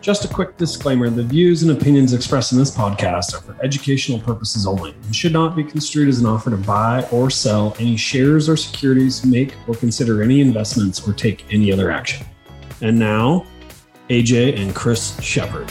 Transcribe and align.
Just 0.00 0.24
a 0.24 0.28
quick 0.28 0.56
disclaimer 0.56 1.10
the 1.10 1.22
views 1.22 1.62
and 1.62 1.72
opinions 1.72 2.14
expressed 2.14 2.52
in 2.52 2.58
this 2.58 2.74
podcast 2.74 3.34
are 3.34 3.42
for 3.42 3.54
educational 3.62 4.18
purposes 4.18 4.66
only 4.66 4.92
and 4.92 5.14
should 5.14 5.34
not 5.34 5.54
be 5.54 5.62
construed 5.62 6.08
as 6.08 6.20
an 6.20 6.24
offer 6.24 6.48
to 6.48 6.56
buy 6.56 7.06
or 7.12 7.28
sell 7.28 7.76
any 7.78 7.98
shares 7.98 8.48
or 8.48 8.56
securities, 8.56 9.26
make 9.26 9.54
or 9.68 9.74
consider 9.74 10.22
any 10.22 10.40
investments, 10.40 11.06
or 11.06 11.12
take 11.12 11.52
any 11.52 11.70
other 11.70 11.90
action. 11.90 12.26
And 12.80 12.98
now, 12.98 13.44
AJ 14.08 14.58
and 14.58 14.74
Chris 14.74 15.20
Shepard. 15.20 15.70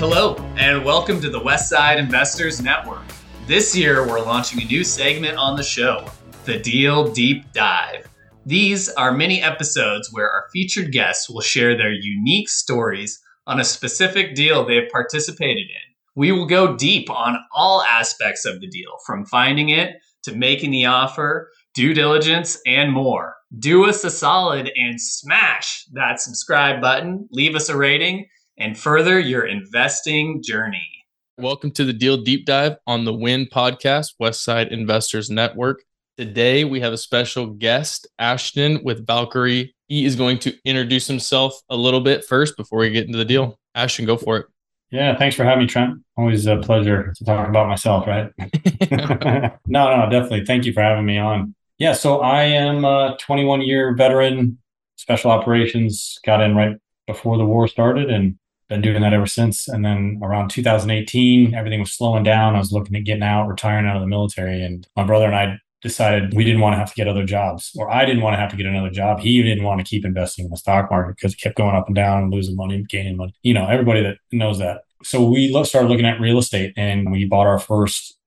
Hello, 0.00 0.34
and 0.56 0.84
welcome 0.84 1.20
to 1.20 1.30
the 1.30 1.40
Westside 1.40 1.98
Investors 1.98 2.60
Network. 2.60 3.04
This 3.46 3.76
year, 3.76 4.04
we're 4.04 4.20
launching 4.20 4.62
a 4.62 4.64
new 4.64 4.82
segment 4.82 5.38
on 5.38 5.56
the 5.56 5.62
show 5.62 6.10
the 6.44 6.58
Deal 6.58 7.06
Deep 7.12 7.52
Dive. 7.52 8.08
These 8.48 8.88
are 8.90 9.10
mini 9.10 9.42
episodes 9.42 10.12
where 10.12 10.30
our 10.30 10.44
featured 10.52 10.92
guests 10.92 11.28
will 11.28 11.40
share 11.40 11.76
their 11.76 11.90
unique 11.90 12.48
stories 12.48 13.20
on 13.44 13.58
a 13.58 13.64
specific 13.64 14.36
deal 14.36 14.64
they've 14.64 14.88
participated 14.88 15.64
in. 15.64 15.94
We 16.14 16.30
will 16.30 16.46
go 16.46 16.76
deep 16.76 17.10
on 17.10 17.38
all 17.52 17.82
aspects 17.82 18.44
of 18.44 18.60
the 18.60 18.68
deal, 18.68 18.98
from 19.04 19.26
finding 19.26 19.70
it 19.70 19.96
to 20.22 20.36
making 20.36 20.70
the 20.70 20.86
offer, 20.86 21.50
due 21.74 21.92
diligence, 21.92 22.56
and 22.64 22.92
more. 22.92 23.34
Do 23.58 23.84
us 23.84 24.04
a 24.04 24.12
solid 24.12 24.70
and 24.76 25.00
smash 25.00 25.84
that 25.94 26.20
subscribe 26.20 26.80
button, 26.80 27.28
leave 27.32 27.56
us 27.56 27.68
a 27.68 27.76
rating, 27.76 28.28
and 28.56 28.78
further 28.78 29.18
your 29.18 29.44
investing 29.44 30.40
journey. 30.40 30.92
Welcome 31.36 31.72
to 31.72 31.84
the 31.84 31.92
Deal 31.92 32.16
Deep 32.16 32.46
Dive 32.46 32.76
on 32.86 33.06
the 33.06 33.12
WIN 33.12 33.46
podcast, 33.52 34.12
Westside 34.22 34.70
Investors 34.70 35.28
Network. 35.30 35.82
Today, 36.16 36.64
we 36.64 36.80
have 36.80 36.94
a 36.94 36.98
special 36.98 37.46
guest, 37.46 38.06
Ashton 38.18 38.82
with 38.82 39.06
Valkere. 39.06 39.70
He 39.86 40.06
is 40.06 40.16
going 40.16 40.38
to 40.38 40.54
introduce 40.64 41.06
himself 41.06 41.60
a 41.68 41.76
little 41.76 42.00
bit 42.00 42.24
first 42.24 42.56
before 42.56 42.78
we 42.78 42.88
get 42.88 43.04
into 43.04 43.18
the 43.18 43.24
deal. 43.24 43.58
Ashton, 43.74 44.06
go 44.06 44.16
for 44.16 44.38
it. 44.38 44.46
Yeah, 44.90 45.14
thanks 45.18 45.36
for 45.36 45.44
having 45.44 45.64
me, 45.64 45.66
Trent. 45.66 45.98
Always 46.16 46.46
a 46.46 46.56
pleasure 46.56 47.12
to 47.14 47.24
talk 47.24 47.46
about 47.50 47.68
myself, 47.68 48.06
right? 48.06 48.30
no, 49.66 49.94
no, 49.94 50.08
definitely. 50.10 50.46
Thank 50.46 50.64
you 50.64 50.72
for 50.72 50.80
having 50.80 51.04
me 51.04 51.18
on. 51.18 51.54
Yeah, 51.76 51.92
so 51.92 52.20
I 52.20 52.44
am 52.44 52.86
a 52.86 53.18
21 53.20 53.60
year 53.60 53.94
veteran, 53.94 54.56
special 54.96 55.30
operations, 55.30 56.18
got 56.24 56.40
in 56.40 56.56
right 56.56 56.76
before 57.06 57.36
the 57.36 57.44
war 57.44 57.68
started 57.68 58.10
and 58.10 58.38
been 58.70 58.80
doing 58.80 59.02
that 59.02 59.12
ever 59.12 59.26
since. 59.26 59.68
And 59.68 59.84
then 59.84 60.18
around 60.22 60.48
2018, 60.48 61.54
everything 61.54 61.80
was 61.80 61.92
slowing 61.92 62.22
down. 62.22 62.54
I 62.54 62.58
was 62.58 62.72
looking 62.72 62.96
at 62.96 63.04
getting 63.04 63.22
out, 63.22 63.48
retiring 63.48 63.86
out 63.86 63.96
of 63.96 64.02
the 64.02 64.08
military. 64.08 64.62
And 64.62 64.88
my 64.96 65.04
brother 65.04 65.26
and 65.26 65.36
I 65.36 65.58
decided 65.86 66.34
we 66.34 66.44
didn't 66.44 66.60
want 66.60 66.74
to 66.74 66.78
have 66.78 66.90
to 66.90 66.94
get 66.94 67.08
other 67.08 67.24
jobs, 67.24 67.72
or 67.76 67.90
I 67.90 68.04
didn't 68.04 68.22
want 68.22 68.34
to 68.34 68.38
have 68.38 68.50
to 68.50 68.56
get 68.56 68.66
another 68.66 68.90
job. 68.90 69.20
He 69.20 69.42
didn't 69.42 69.64
want 69.64 69.80
to 69.80 69.84
keep 69.84 70.04
investing 70.04 70.44
in 70.44 70.50
the 70.50 70.56
stock 70.56 70.90
market 70.90 71.16
because 71.16 71.34
it 71.34 71.40
kept 71.40 71.56
going 71.56 71.74
up 71.74 71.86
and 71.86 71.94
down 71.94 72.24
and 72.24 72.32
losing 72.32 72.56
money, 72.56 72.84
gaining 72.88 73.16
money. 73.16 73.34
You 73.42 73.54
know, 73.54 73.66
everybody 73.66 74.02
that 74.02 74.18
knows 74.32 74.58
that. 74.58 74.82
So 75.02 75.28
we 75.28 75.48
started 75.64 75.88
looking 75.88 76.06
at 76.06 76.20
real 76.20 76.38
estate 76.38 76.72
and 76.76 77.10
we 77.10 77.24
bought 77.24 77.46
our 77.46 77.58
first 77.58 78.18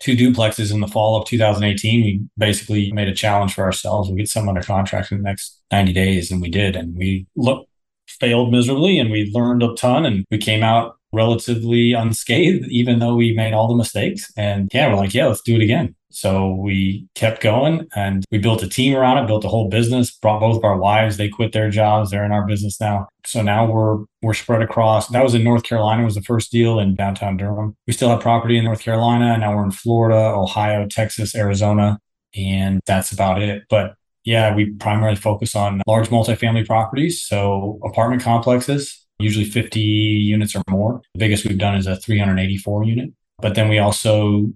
two 0.00 0.16
duplexes 0.16 0.72
in 0.72 0.80
the 0.80 0.88
fall 0.88 1.20
of 1.20 1.26
2018. 1.26 2.04
We 2.04 2.20
basically 2.36 2.92
made 2.92 3.08
a 3.08 3.14
challenge 3.14 3.54
for 3.54 3.64
ourselves. 3.64 4.10
We 4.10 4.18
get 4.18 4.28
some 4.28 4.48
under 4.48 4.62
contract 4.62 5.12
in 5.12 5.18
the 5.18 5.24
next 5.24 5.60
90 5.70 5.92
days, 5.92 6.30
and 6.30 6.42
we 6.42 6.50
did. 6.50 6.76
And 6.76 6.96
we 6.96 7.26
looked 7.36 7.68
failed 8.20 8.52
miserably 8.52 8.98
and 8.98 9.10
we 9.10 9.30
learned 9.34 9.62
a 9.62 9.74
ton 9.74 10.04
and 10.04 10.24
we 10.30 10.38
came 10.38 10.62
out 10.62 10.96
relatively 11.12 11.92
unscathed, 11.92 12.66
even 12.68 12.98
though 12.98 13.14
we 13.14 13.32
made 13.34 13.52
all 13.52 13.68
the 13.68 13.74
mistakes. 13.74 14.32
And 14.36 14.70
yeah, 14.72 14.88
we're 14.88 14.96
like, 14.96 15.14
yeah, 15.14 15.26
let's 15.26 15.42
do 15.42 15.56
it 15.56 15.62
again. 15.62 15.94
So 16.12 16.54
we 16.54 17.06
kept 17.14 17.42
going 17.42 17.88
and 17.94 18.24
we 18.30 18.38
built 18.38 18.62
a 18.62 18.68
team 18.68 18.94
around 18.94 19.18
it, 19.18 19.26
built 19.26 19.44
a 19.44 19.48
whole 19.48 19.68
business, 19.68 20.10
brought 20.10 20.40
both 20.40 20.56
of 20.56 20.64
our 20.64 20.76
wives, 20.76 21.16
they 21.16 21.28
quit 21.28 21.52
their 21.52 21.70
jobs, 21.70 22.10
they're 22.10 22.24
in 22.24 22.32
our 22.32 22.46
business 22.46 22.80
now. 22.80 23.08
So 23.26 23.42
now 23.42 23.70
we're 23.70 24.04
we're 24.22 24.34
spread 24.34 24.62
across. 24.62 25.08
That 25.08 25.22
was 25.22 25.34
in 25.34 25.44
North 25.44 25.62
Carolina, 25.62 26.04
was 26.04 26.14
the 26.14 26.22
first 26.22 26.52
deal 26.52 26.78
in 26.78 26.94
downtown 26.94 27.36
Durham. 27.36 27.76
We 27.86 27.92
still 27.92 28.08
have 28.08 28.20
property 28.20 28.58
in 28.58 28.64
North 28.64 28.80
Carolina. 28.80 29.36
Now 29.38 29.56
we're 29.56 29.64
in 29.64 29.70
Florida, 29.70 30.16
Ohio, 30.16 30.86
Texas, 30.86 31.34
Arizona, 31.34 31.98
and 32.34 32.80
that's 32.86 33.12
about 33.12 33.42
it. 33.42 33.64
But 33.68 33.94
yeah, 34.24 34.54
we 34.54 34.70
primarily 34.70 35.16
focus 35.16 35.56
on 35.56 35.82
large 35.86 36.08
multifamily 36.08 36.66
properties, 36.66 37.22
so 37.22 37.80
apartment 37.84 38.22
complexes, 38.22 39.04
usually 39.18 39.44
50 39.44 39.80
units 39.80 40.54
or 40.54 40.62
more. 40.68 41.00
The 41.14 41.18
biggest 41.18 41.44
we've 41.44 41.58
done 41.58 41.76
is 41.76 41.86
a 41.86 41.96
384 41.96 42.84
unit. 42.84 43.10
But 43.40 43.56
then 43.56 43.68
we 43.68 43.78
also 43.78 44.52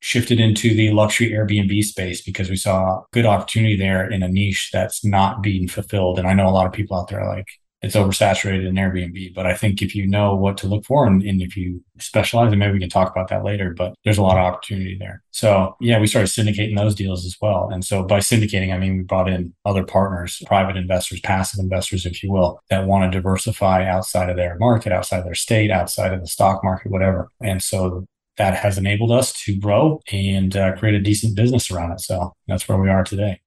shifted 0.00 0.40
into 0.40 0.74
the 0.74 0.90
luxury 0.90 1.30
Airbnb 1.30 1.82
space 1.84 2.22
because 2.22 2.50
we 2.50 2.56
saw 2.56 3.02
good 3.12 3.26
opportunity 3.26 3.76
there 3.76 4.10
in 4.10 4.22
a 4.22 4.28
niche 4.28 4.70
that's 4.72 5.04
not 5.04 5.42
being 5.42 5.68
fulfilled. 5.68 6.18
And 6.18 6.26
I 6.26 6.34
know 6.34 6.48
a 6.48 6.50
lot 6.50 6.66
of 6.66 6.72
people 6.72 6.96
out 6.96 7.08
there 7.08 7.20
are 7.20 7.36
like, 7.36 7.46
it's 7.82 7.96
oversaturated 7.96 8.66
in 8.66 8.74
Airbnb. 8.74 9.34
But 9.34 9.46
I 9.46 9.54
think 9.54 9.80
if 9.80 9.94
you 9.94 10.06
know 10.06 10.34
what 10.34 10.58
to 10.58 10.66
look 10.66 10.84
for 10.84 11.06
and, 11.06 11.22
and, 11.22 11.40
if 11.40 11.56
you 11.56 11.82
specialize, 11.98 12.50
and 12.50 12.58
maybe 12.58 12.74
we 12.74 12.78
can 12.78 12.90
talk 12.90 13.10
about 13.10 13.28
that 13.28 13.42
later, 13.42 13.74
but 13.76 13.94
there's 14.04 14.18
a 14.18 14.22
lot 14.22 14.36
of 14.36 14.44
opportunity 14.44 14.96
there. 14.98 15.22
So 15.30 15.76
yeah, 15.80 15.98
we 15.98 16.06
started 16.06 16.28
syndicating 16.28 16.76
those 16.76 16.94
deals 16.94 17.24
as 17.24 17.36
well. 17.40 17.70
And 17.72 17.82
so 17.82 18.04
by 18.04 18.18
syndicating, 18.18 18.74
I 18.74 18.78
mean, 18.78 18.98
we 18.98 19.02
brought 19.02 19.30
in 19.30 19.54
other 19.64 19.84
partners, 19.84 20.42
private 20.46 20.76
investors, 20.76 21.20
passive 21.20 21.60
investors, 21.60 22.04
if 22.04 22.22
you 22.22 22.30
will, 22.30 22.60
that 22.68 22.86
want 22.86 23.10
to 23.10 23.18
diversify 23.18 23.86
outside 23.86 24.28
of 24.28 24.36
their 24.36 24.58
market, 24.58 24.92
outside 24.92 25.18
of 25.18 25.24
their 25.24 25.34
state, 25.34 25.70
outside 25.70 26.12
of 26.12 26.20
the 26.20 26.26
stock 26.26 26.62
market, 26.62 26.92
whatever. 26.92 27.30
And 27.40 27.62
so 27.62 28.04
that 28.40 28.54
has 28.54 28.78
enabled 28.78 29.12
us 29.12 29.34
to 29.34 29.54
grow 29.54 30.00
and 30.10 30.56
uh, 30.56 30.74
create 30.74 30.94
a 30.94 30.98
decent 30.98 31.36
business 31.36 31.70
around 31.70 31.92
it. 31.92 32.00
So 32.00 32.32
that's 32.48 32.66
where 32.66 32.78
we 32.78 32.88
are 32.88 33.04
today. 33.04 33.38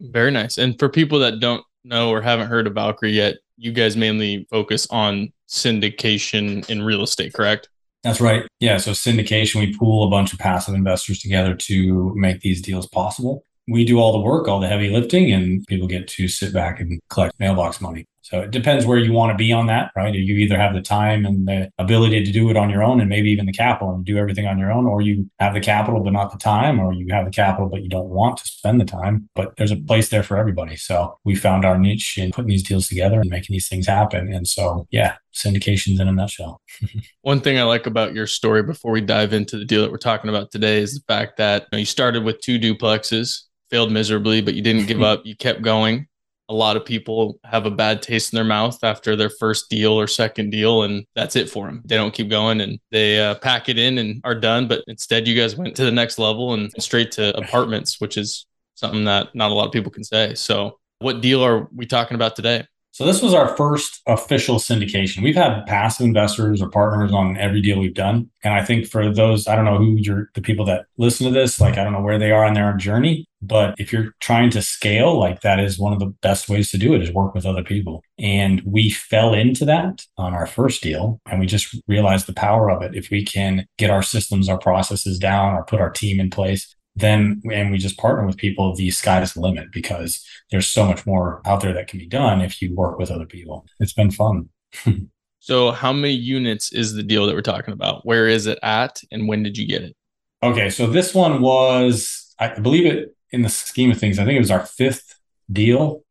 Very 0.00 0.30
nice. 0.30 0.56
And 0.56 0.78
for 0.78 0.88
people 0.88 1.18
that 1.18 1.40
don't 1.40 1.64
know 1.82 2.10
or 2.10 2.20
haven't 2.20 2.46
heard 2.46 2.68
of 2.68 2.74
Valkere 2.74 3.12
yet, 3.12 3.38
you 3.56 3.72
guys 3.72 3.96
mainly 3.96 4.46
focus 4.48 4.86
on 4.88 5.32
syndication 5.48 6.68
in 6.70 6.84
real 6.84 7.02
estate, 7.02 7.34
correct? 7.34 7.68
That's 8.04 8.20
right. 8.20 8.46
Yeah. 8.60 8.76
So 8.76 8.92
syndication, 8.92 9.56
we 9.56 9.76
pool 9.76 10.06
a 10.06 10.10
bunch 10.10 10.32
of 10.32 10.38
passive 10.38 10.76
investors 10.76 11.18
together 11.18 11.56
to 11.56 12.14
make 12.14 12.40
these 12.40 12.62
deals 12.62 12.86
possible. 12.86 13.44
We 13.66 13.84
do 13.84 13.98
all 13.98 14.12
the 14.12 14.20
work, 14.20 14.46
all 14.46 14.60
the 14.60 14.68
heavy 14.68 14.90
lifting, 14.90 15.32
and 15.32 15.66
people 15.66 15.88
get 15.88 16.06
to 16.06 16.28
sit 16.28 16.54
back 16.54 16.78
and 16.78 17.00
collect 17.10 17.34
mailbox 17.40 17.80
money. 17.80 18.06
So 18.26 18.40
it 18.40 18.50
depends 18.50 18.84
where 18.84 18.98
you 18.98 19.12
want 19.12 19.30
to 19.30 19.36
be 19.36 19.52
on 19.52 19.68
that, 19.68 19.92
right? 19.94 20.12
You 20.12 20.34
either 20.34 20.58
have 20.58 20.74
the 20.74 20.82
time 20.82 21.24
and 21.24 21.46
the 21.46 21.70
ability 21.78 22.24
to 22.24 22.32
do 22.32 22.50
it 22.50 22.56
on 22.56 22.70
your 22.70 22.82
own 22.82 22.98
and 22.98 23.08
maybe 23.08 23.30
even 23.30 23.46
the 23.46 23.52
capital 23.52 23.94
and 23.94 24.04
do 24.04 24.18
everything 24.18 24.48
on 24.48 24.58
your 24.58 24.72
own, 24.72 24.84
or 24.84 25.00
you 25.00 25.30
have 25.38 25.54
the 25.54 25.60
capital 25.60 26.02
but 26.02 26.12
not 26.12 26.32
the 26.32 26.38
time, 26.38 26.80
or 26.80 26.92
you 26.92 27.06
have 27.10 27.24
the 27.24 27.30
capital 27.30 27.68
but 27.68 27.84
you 27.84 27.88
don't 27.88 28.08
want 28.08 28.36
to 28.38 28.44
spend 28.44 28.80
the 28.80 28.84
time. 28.84 29.28
But 29.36 29.54
there's 29.56 29.70
a 29.70 29.76
place 29.76 30.08
there 30.08 30.24
for 30.24 30.36
everybody. 30.36 30.74
So 30.74 31.16
we 31.22 31.36
found 31.36 31.64
our 31.64 31.78
niche 31.78 32.18
in 32.18 32.32
putting 32.32 32.48
these 32.48 32.64
deals 32.64 32.88
together 32.88 33.20
and 33.20 33.30
making 33.30 33.54
these 33.54 33.68
things 33.68 33.86
happen. 33.86 34.32
And 34.32 34.48
so, 34.48 34.88
yeah, 34.90 35.14
syndications 35.32 36.00
in 36.00 36.08
a 36.08 36.12
nutshell. 36.12 36.60
One 37.22 37.40
thing 37.40 37.60
I 37.60 37.62
like 37.62 37.86
about 37.86 38.12
your 38.12 38.26
story 38.26 38.64
before 38.64 38.90
we 38.90 39.02
dive 39.02 39.34
into 39.34 39.56
the 39.56 39.64
deal 39.64 39.82
that 39.82 39.92
we're 39.92 39.98
talking 39.98 40.30
about 40.30 40.50
today 40.50 40.78
is 40.78 40.94
the 40.94 41.04
fact 41.06 41.36
that 41.36 41.62
you, 41.62 41.68
know, 41.70 41.78
you 41.78 41.86
started 41.86 42.24
with 42.24 42.40
two 42.40 42.58
duplexes, 42.58 43.42
failed 43.70 43.92
miserably, 43.92 44.42
but 44.42 44.54
you 44.54 44.62
didn't 44.62 44.86
give 44.86 45.02
up. 45.10 45.24
You 45.24 45.36
kept 45.36 45.62
going 45.62 46.08
a 46.48 46.54
lot 46.54 46.76
of 46.76 46.84
people 46.84 47.40
have 47.44 47.66
a 47.66 47.70
bad 47.70 48.02
taste 48.02 48.32
in 48.32 48.36
their 48.36 48.44
mouth 48.44 48.78
after 48.82 49.16
their 49.16 49.30
first 49.30 49.68
deal 49.68 49.92
or 49.92 50.06
second 50.06 50.50
deal, 50.50 50.82
and 50.82 51.04
that's 51.14 51.36
it 51.36 51.50
for 51.50 51.66
them. 51.66 51.82
They 51.84 51.96
don't 51.96 52.14
keep 52.14 52.28
going 52.28 52.60
and 52.60 52.78
they 52.90 53.20
uh, 53.20 53.34
pack 53.36 53.68
it 53.68 53.78
in 53.78 53.98
and 53.98 54.20
are 54.24 54.34
done. 54.34 54.68
But 54.68 54.84
instead, 54.86 55.26
you 55.26 55.40
guys 55.40 55.56
went 55.56 55.76
to 55.76 55.84
the 55.84 55.90
next 55.90 56.18
level 56.18 56.54
and 56.54 56.70
straight 56.78 57.10
to 57.12 57.36
apartments, 57.36 58.00
which 58.00 58.16
is 58.16 58.46
something 58.74 59.04
that 59.04 59.34
not 59.34 59.50
a 59.50 59.54
lot 59.54 59.66
of 59.66 59.72
people 59.72 59.90
can 59.90 60.04
say. 60.04 60.34
So, 60.34 60.78
what 61.00 61.20
deal 61.20 61.44
are 61.44 61.68
we 61.74 61.86
talking 61.86 62.14
about 62.14 62.36
today? 62.36 62.64
So 62.96 63.04
this 63.04 63.20
was 63.20 63.34
our 63.34 63.54
first 63.58 64.00
official 64.06 64.56
syndication. 64.56 65.22
We've 65.22 65.36
had 65.36 65.66
passive 65.66 66.06
investors 66.06 66.62
or 66.62 66.70
partners 66.70 67.12
on 67.12 67.36
every 67.36 67.60
deal 67.60 67.78
we've 67.78 67.92
done. 67.92 68.30
And 68.42 68.54
I 68.54 68.64
think 68.64 68.86
for 68.86 69.12
those, 69.12 69.46
I 69.46 69.54
don't 69.54 69.66
know 69.66 69.76
who 69.76 69.96
you're 69.98 70.30
the 70.34 70.40
people 70.40 70.64
that 70.64 70.86
listen 70.96 71.26
to 71.26 71.30
this, 71.30 71.60
like 71.60 71.76
I 71.76 71.84
don't 71.84 71.92
know 71.92 72.00
where 72.00 72.18
they 72.18 72.30
are 72.30 72.42
on 72.42 72.54
their 72.54 72.72
journey, 72.72 73.26
but 73.42 73.74
if 73.78 73.92
you're 73.92 74.14
trying 74.20 74.48
to 74.48 74.62
scale, 74.62 75.18
like 75.18 75.42
that 75.42 75.60
is 75.60 75.78
one 75.78 75.92
of 75.92 75.98
the 75.98 76.14
best 76.22 76.48
ways 76.48 76.70
to 76.70 76.78
do 76.78 76.94
it 76.94 77.02
is 77.02 77.12
work 77.12 77.34
with 77.34 77.44
other 77.44 77.62
people. 77.62 78.02
And 78.18 78.62
we 78.64 78.88
fell 78.88 79.34
into 79.34 79.66
that 79.66 80.06
on 80.16 80.32
our 80.32 80.46
first 80.46 80.82
deal 80.82 81.20
and 81.26 81.38
we 81.38 81.44
just 81.44 81.76
realized 81.86 82.24
the 82.24 82.32
power 82.32 82.70
of 82.70 82.80
it. 82.80 82.94
If 82.94 83.10
we 83.10 83.26
can 83.26 83.66
get 83.76 83.90
our 83.90 84.02
systems, 84.02 84.48
our 84.48 84.58
processes 84.58 85.18
down 85.18 85.52
or 85.52 85.64
put 85.64 85.82
our 85.82 85.90
team 85.90 86.18
in 86.18 86.30
place, 86.30 86.74
then 86.96 87.42
and 87.52 87.70
we 87.70 87.78
just 87.78 87.98
partner 87.98 88.26
with 88.26 88.36
people, 88.36 88.74
the 88.74 88.90
sky 88.90 89.20
is 89.20 89.34
the 89.34 89.40
limit 89.40 89.70
because 89.70 90.24
there's 90.50 90.66
so 90.66 90.86
much 90.86 91.06
more 91.06 91.42
out 91.44 91.60
there 91.60 91.74
that 91.74 91.88
can 91.88 91.98
be 91.98 92.06
done 92.06 92.40
if 92.40 92.60
you 92.60 92.74
work 92.74 92.98
with 92.98 93.10
other 93.10 93.26
people. 93.26 93.66
It's 93.78 93.92
been 93.92 94.10
fun. 94.10 94.48
so, 95.38 95.70
how 95.72 95.92
many 95.92 96.14
units 96.14 96.72
is 96.72 96.94
the 96.94 97.02
deal 97.02 97.26
that 97.26 97.34
we're 97.34 97.42
talking 97.42 97.74
about? 97.74 98.06
Where 98.06 98.26
is 98.26 98.46
it 98.46 98.58
at, 98.62 99.02
and 99.12 99.28
when 99.28 99.42
did 99.42 99.58
you 99.58 99.66
get 99.66 99.82
it? 99.82 99.94
Okay, 100.42 100.70
so 100.70 100.86
this 100.86 101.14
one 101.14 101.40
was, 101.42 102.34
I 102.38 102.58
believe 102.58 102.86
it 102.86 103.14
in 103.30 103.42
the 103.42 103.48
scheme 103.48 103.90
of 103.90 103.98
things, 103.98 104.18
I 104.18 104.24
think 104.24 104.36
it 104.36 104.40
was 104.40 104.50
our 104.50 104.64
fifth 104.64 105.18
deal. 105.50 106.02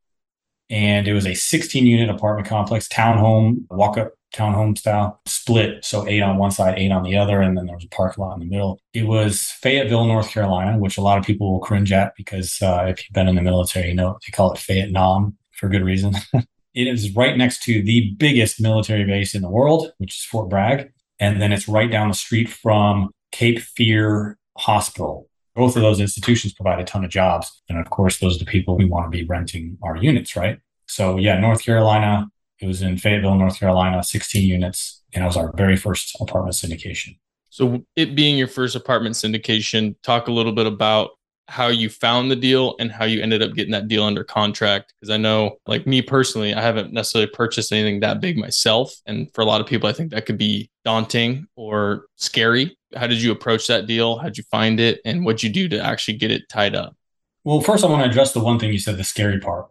And 0.69 1.07
it 1.07 1.13
was 1.13 1.27
a 1.27 1.35
16 1.35 1.85
unit 1.85 2.09
apartment 2.09 2.47
complex, 2.47 2.87
townhome, 2.87 3.65
walk 3.69 3.97
up 3.97 4.13
townhome 4.35 4.77
style, 4.77 5.21
split. 5.25 5.83
So 5.85 6.07
eight 6.07 6.21
on 6.21 6.37
one 6.37 6.51
side, 6.51 6.77
eight 6.77 6.91
on 6.91 7.03
the 7.03 7.15
other. 7.15 7.41
And 7.41 7.57
then 7.57 7.65
there 7.65 7.75
was 7.75 7.85
a 7.85 7.89
parking 7.89 8.23
lot 8.23 8.33
in 8.33 8.39
the 8.39 8.45
middle. 8.45 8.79
It 8.93 9.07
was 9.07 9.43
Fayetteville, 9.61 10.05
North 10.05 10.29
Carolina, 10.29 10.77
which 10.77 10.97
a 10.97 11.01
lot 11.01 11.17
of 11.17 11.25
people 11.25 11.51
will 11.51 11.59
cringe 11.59 11.91
at 11.91 12.13
because 12.15 12.61
uh, 12.61 12.85
if 12.87 12.99
you've 12.99 13.13
been 13.13 13.27
in 13.27 13.35
the 13.35 13.41
military, 13.41 13.89
you 13.89 13.95
know, 13.95 14.17
they 14.25 14.31
call 14.31 14.51
it 14.51 14.59
Fayette 14.59 14.91
Nam 14.91 15.37
for 15.51 15.69
good 15.69 15.83
reason. 15.83 16.13
it 16.33 16.87
is 16.87 17.15
right 17.15 17.37
next 17.37 17.63
to 17.63 17.81
the 17.81 18.11
biggest 18.17 18.61
military 18.61 19.05
base 19.05 19.33
in 19.33 19.41
the 19.41 19.49
world, 19.49 19.91
which 19.97 20.15
is 20.15 20.23
Fort 20.25 20.49
Bragg. 20.49 20.91
And 21.19 21.41
then 21.41 21.53
it's 21.53 21.67
right 21.67 21.89
down 21.89 22.09
the 22.09 22.13
street 22.13 22.49
from 22.49 23.11
Cape 23.31 23.59
Fear 23.59 24.37
Hospital. 24.57 25.29
Both 25.55 25.77
of 25.77 25.81
those 25.81 26.01
institutions 26.01 26.53
provide 26.53 26.81
a 26.81 26.83
ton 26.83 27.05
of 27.05 27.09
jobs. 27.09 27.61
And 27.69 27.79
of 27.79 27.89
course, 27.89 28.19
those 28.19 28.35
are 28.35 28.39
the 28.39 28.51
people 28.51 28.75
we 28.75 28.83
want 28.83 29.09
to 29.09 29.17
be 29.17 29.25
renting 29.25 29.77
our 29.81 29.95
units, 29.95 30.35
right? 30.35 30.59
So, 30.87 31.17
yeah, 31.17 31.39
North 31.39 31.63
Carolina, 31.63 32.27
it 32.65 32.67
was 32.67 32.81
in 32.81 32.97
Fayetteville, 32.97 33.35
North 33.35 33.59
Carolina, 33.59 34.03
16 34.03 34.43
units. 34.43 35.03
And 35.13 35.23
it 35.23 35.27
was 35.27 35.37
our 35.37 35.53
very 35.55 35.77
first 35.77 36.17
apartment 36.19 36.55
syndication. 36.55 37.17
So, 37.51 37.85
it 37.95 38.15
being 38.15 38.37
your 38.37 38.47
first 38.47 38.75
apartment 38.75 39.15
syndication, 39.15 39.95
talk 40.03 40.27
a 40.27 40.31
little 40.31 40.51
bit 40.51 40.65
about 40.65 41.11
how 41.47 41.67
you 41.67 41.89
found 41.89 42.31
the 42.31 42.35
deal 42.35 42.75
and 42.79 42.91
how 42.91 43.05
you 43.05 43.21
ended 43.21 43.43
up 43.43 43.53
getting 43.53 43.71
that 43.71 43.87
deal 43.87 44.03
under 44.03 44.23
contract. 44.23 44.93
Because 44.99 45.11
I 45.11 45.17
know, 45.17 45.57
like 45.67 45.85
me 45.85 46.01
personally, 46.01 46.55
I 46.55 46.61
haven't 46.61 46.91
necessarily 46.91 47.29
purchased 47.31 47.71
anything 47.71 47.99
that 47.99 48.19
big 48.19 48.35
myself. 48.35 48.93
And 49.05 49.31
for 49.33 49.41
a 49.41 49.45
lot 49.45 49.61
of 49.61 49.67
people, 49.67 49.87
I 49.87 49.93
think 49.93 50.11
that 50.11 50.25
could 50.25 50.39
be 50.39 50.69
daunting 50.83 51.45
or 51.55 52.07
scary. 52.15 52.75
How 52.95 53.05
did 53.05 53.21
you 53.21 53.31
approach 53.31 53.67
that 53.67 53.85
deal? 53.85 54.17
How'd 54.17 54.37
you 54.37 54.43
find 54.49 54.79
it? 54.79 55.01
And 55.05 55.23
what'd 55.23 55.43
you 55.43 55.49
do 55.49 55.69
to 55.69 55.79
actually 55.79 56.17
get 56.17 56.31
it 56.31 56.49
tied 56.49 56.75
up? 56.75 56.95
Well, 57.43 57.61
first, 57.61 57.85
I 57.85 57.87
want 57.87 58.03
to 58.03 58.09
address 58.09 58.33
the 58.33 58.39
one 58.39 58.57
thing 58.57 58.71
you 58.71 58.79
said, 58.79 58.97
the 58.97 59.03
scary 59.03 59.39
part. 59.39 59.67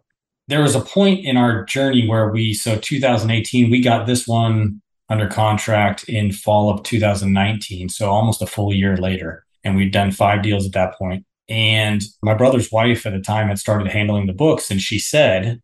There 0.47 0.61
was 0.61 0.75
a 0.75 0.81
point 0.81 1.25
in 1.25 1.37
our 1.37 1.65
journey 1.65 2.07
where 2.07 2.31
we, 2.31 2.53
so 2.53 2.77
2018, 2.77 3.71
we 3.71 3.81
got 3.81 4.05
this 4.05 4.27
one 4.27 4.81
under 5.09 5.27
contract 5.27 6.03
in 6.05 6.31
fall 6.31 6.69
of 6.69 6.83
2019. 6.83 7.89
So 7.89 8.09
almost 8.09 8.41
a 8.41 8.47
full 8.47 8.73
year 8.73 8.97
later. 8.97 9.45
And 9.63 9.75
we'd 9.75 9.91
done 9.91 10.11
five 10.11 10.43
deals 10.43 10.65
at 10.65 10.73
that 10.73 10.95
point 10.97 11.25
and 11.47 12.03
my 12.23 12.33
brother's 12.33 12.71
wife 12.71 13.05
at 13.05 13.13
the 13.13 13.19
time 13.19 13.49
had 13.49 13.59
started 13.59 13.87
handling 13.87 14.27
the 14.27 14.33
books. 14.33 14.71
And 14.71 14.81
she 14.81 14.99
said, 14.99 15.61